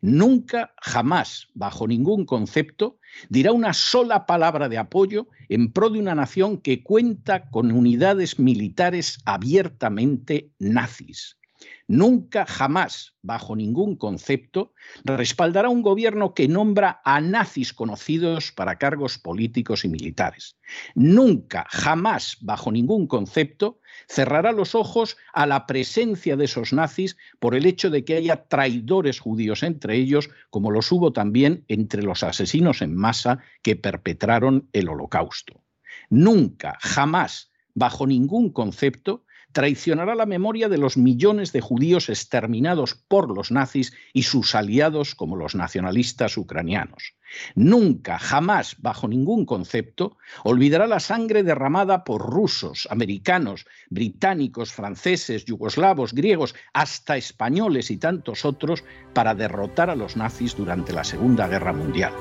Nunca, 0.00 0.74
jamás, 0.80 1.48
bajo 1.54 1.86
ningún 1.86 2.24
concepto, 2.24 2.98
dirá 3.28 3.52
una 3.52 3.72
sola 3.72 4.26
palabra 4.26 4.68
de 4.68 4.78
apoyo 4.78 5.28
en 5.48 5.72
pro 5.72 5.90
de 5.90 5.98
una 5.98 6.14
nación 6.14 6.58
que 6.58 6.82
cuenta 6.82 7.50
con 7.50 7.72
unidades 7.72 8.38
militares 8.38 9.18
abiertamente 9.24 10.50
nazis. 10.58 11.38
Nunca, 11.86 12.46
jamás, 12.46 13.16
bajo 13.22 13.54
ningún 13.56 13.96
concepto, 13.96 14.72
respaldará 15.04 15.68
un 15.68 15.82
gobierno 15.82 16.32
que 16.32 16.48
nombra 16.48 17.00
a 17.04 17.20
nazis 17.20 17.72
conocidos 17.72 18.52
para 18.52 18.78
cargos 18.78 19.18
políticos 19.18 19.84
y 19.84 19.88
militares. 19.88 20.56
Nunca, 20.94 21.66
jamás, 21.70 22.38
bajo 22.40 22.72
ningún 22.72 23.06
concepto, 23.06 23.80
cerrará 24.08 24.52
los 24.52 24.74
ojos 24.74 25.16
a 25.32 25.46
la 25.46 25.66
presencia 25.66 26.36
de 26.36 26.46
esos 26.46 26.72
nazis 26.72 27.16
por 27.38 27.54
el 27.54 27.66
hecho 27.66 27.90
de 27.90 28.04
que 28.04 28.16
haya 28.16 28.44
traidores 28.46 29.20
judíos 29.20 29.62
entre 29.62 29.96
ellos, 29.96 30.30
como 30.50 30.70
los 30.70 30.90
hubo 30.90 31.12
también 31.12 31.64
entre 31.68 32.02
los 32.02 32.22
asesinos 32.22 32.82
en 32.82 32.94
masa 32.94 33.40
que 33.62 33.76
perpetraron 33.76 34.68
el 34.72 34.88
holocausto. 34.88 35.62
Nunca, 36.10 36.78
jamás, 36.80 37.52
bajo 37.74 38.06
ningún 38.06 38.50
concepto, 38.50 39.23
traicionará 39.54 40.14
la 40.14 40.26
memoria 40.26 40.68
de 40.68 40.76
los 40.76 40.98
millones 40.98 41.52
de 41.52 41.62
judíos 41.62 42.10
exterminados 42.10 42.94
por 42.94 43.34
los 43.34 43.50
nazis 43.50 43.94
y 44.12 44.24
sus 44.24 44.54
aliados 44.54 45.14
como 45.14 45.36
los 45.36 45.54
nacionalistas 45.54 46.36
ucranianos. 46.36 47.14
Nunca, 47.54 48.18
jamás, 48.18 48.76
bajo 48.78 49.08
ningún 49.08 49.44
concepto, 49.46 50.18
olvidará 50.42 50.86
la 50.86 51.00
sangre 51.00 51.42
derramada 51.42 52.04
por 52.04 52.20
rusos, 52.20 52.86
americanos, 52.90 53.66
británicos, 53.90 54.72
franceses, 54.72 55.44
yugoslavos, 55.44 56.12
griegos, 56.12 56.54
hasta 56.72 57.16
españoles 57.16 57.90
y 57.90 57.96
tantos 57.96 58.44
otros 58.44 58.84
para 59.14 59.34
derrotar 59.34 59.88
a 59.88 59.96
los 59.96 60.16
nazis 60.16 60.56
durante 60.56 60.92
la 60.92 61.04
Segunda 61.04 61.48
Guerra 61.48 61.72
Mundial. 61.72 62.12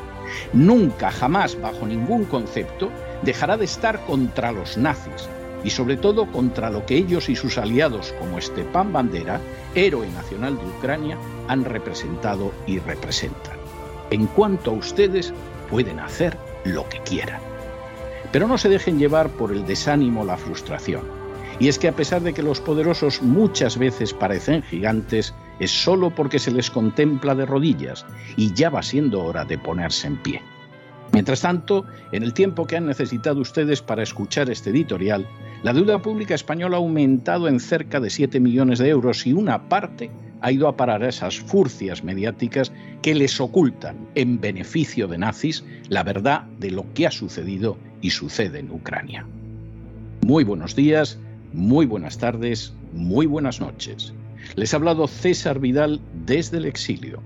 Nunca, 0.54 1.12
jamás, 1.12 1.60
bajo 1.60 1.86
ningún 1.86 2.26
concepto, 2.26 2.92
dejará 3.24 3.58
de 3.58 3.66
estar 3.66 4.04
contra 4.06 4.52
los 4.52 4.78
nazis, 4.78 5.28
y 5.64 5.70
sobre 5.70 5.98
todo 5.98 6.32
contra 6.32 6.70
lo 6.70 6.86
que 6.86 6.98
ellos 6.98 7.30
y 7.30 7.36
sus 7.36 7.58
aliados 7.58 8.14
como 8.20 8.40
Stepan 8.40 8.92
Bandera, 8.92 9.40
héroe 9.76 10.08
nacional 10.10 10.58
de 10.58 10.66
Ucrania, 10.66 11.18
han 11.48 11.66
representado 11.66 12.52
y 12.68 12.80
representan. 12.80 13.58
En 14.12 14.28
cuanto 14.28 14.72
a 14.72 14.76
ustedes, 14.76 15.34
pueden 15.70 16.00
hacer 16.00 16.38
lo 16.66 16.88
que 16.90 17.00
quieran. 17.00 17.42
Pero 18.32 18.48
no 18.48 18.58
se 18.58 18.70
dejen 18.70 19.00
llevar 19.00 19.30
por 19.30 19.52
el 19.52 19.66
desánimo 19.66 20.26
la 20.26 20.38
frustración. 20.38 21.04
Y 21.60 21.68
es 21.68 21.78
que 21.78 21.88
a 21.88 21.96
pesar 21.96 22.22
de 22.22 22.34
que 22.34 22.44
los 22.44 22.60
poderosos 22.60 23.22
muchas 23.22 23.78
veces 23.78 24.14
parecen 24.14 24.64
gigantes, 24.64 25.34
es 25.60 25.72
solo 25.72 26.10
porque 26.10 26.40
se 26.40 26.52
les 26.52 26.70
contempla 26.72 27.36
de 27.36 27.46
rodillas 27.46 28.06
y 28.36 28.54
ya 28.54 28.70
va 28.70 28.82
siendo 28.82 29.24
hora 29.24 29.46
de 29.46 29.58
ponerse 29.58 30.08
en 30.08 30.18
pie. 30.18 30.42
Mientras 31.14 31.42
tanto, 31.42 31.86
en 32.12 32.24
el 32.24 32.34
tiempo 32.34 32.66
que 32.66 32.76
han 32.76 32.88
necesitado 32.88 33.40
ustedes 33.40 33.84
para 33.84 34.02
escuchar 34.02 34.50
este 34.50 34.72
editorial, 34.72 35.28
la 35.62 35.72
deuda 35.72 36.02
pública 36.02 36.34
española 36.34 36.78
ha 36.78 36.80
aumentado 36.80 37.48
en 37.48 37.60
cerca 37.60 38.00
de 38.00 38.10
7 38.10 38.40
millones 38.40 38.80
de 38.80 38.90
euros 38.90 39.28
y 39.28 39.34
una 39.34 39.70
parte 39.70 40.10
ha 40.42 40.52
ido 40.52 40.68
a 40.68 40.76
parar 40.76 41.04
a 41.04 41.10
esas 41.10 41.40
furcias 41.40 42.04
mediáticas 42.04 42.72
que 43.04 43.14
les 43.14 43.40
ocultan, 43.40 43.96
en 44.16 44.42
beneficio 44.42 45.08
de 45.08 45.20
nazis, 45.20 45.64
la 45.88 46.04
verdad 46.04 46.44
de 46.60 46.72
lo 46.72 46.92
que 46.94 47.06
ha 47.06 47.12
sucedido 47.12 47.78
y 48.02 48.10
sucede 48.10 48.60
en 48.60 48.72
Ucrania. 48.72 49.26
Muy 50.26 50.44
buenos 50.44 50.76
días, 50.76 51.20
muy 51.54 51.86
buenas 51.86 52.18
tardes, 52.18 52.74
muy 52.92 53.28
buenas 53.28 53.62
noches. 53.62 54.14
Les 54.56 54.74
ha 54.74 54.78
hablado 54.78 55.08
César 55.08 55.60
Vidal 55.60 56.02
desde 56.26 56.58
el 56.58 56.66
exilio. 56.66 57.22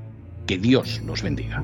Que 0.45 0.57
Dios 0.57 1.01
los 1.05 1.23
bendiga. 1.23 1.63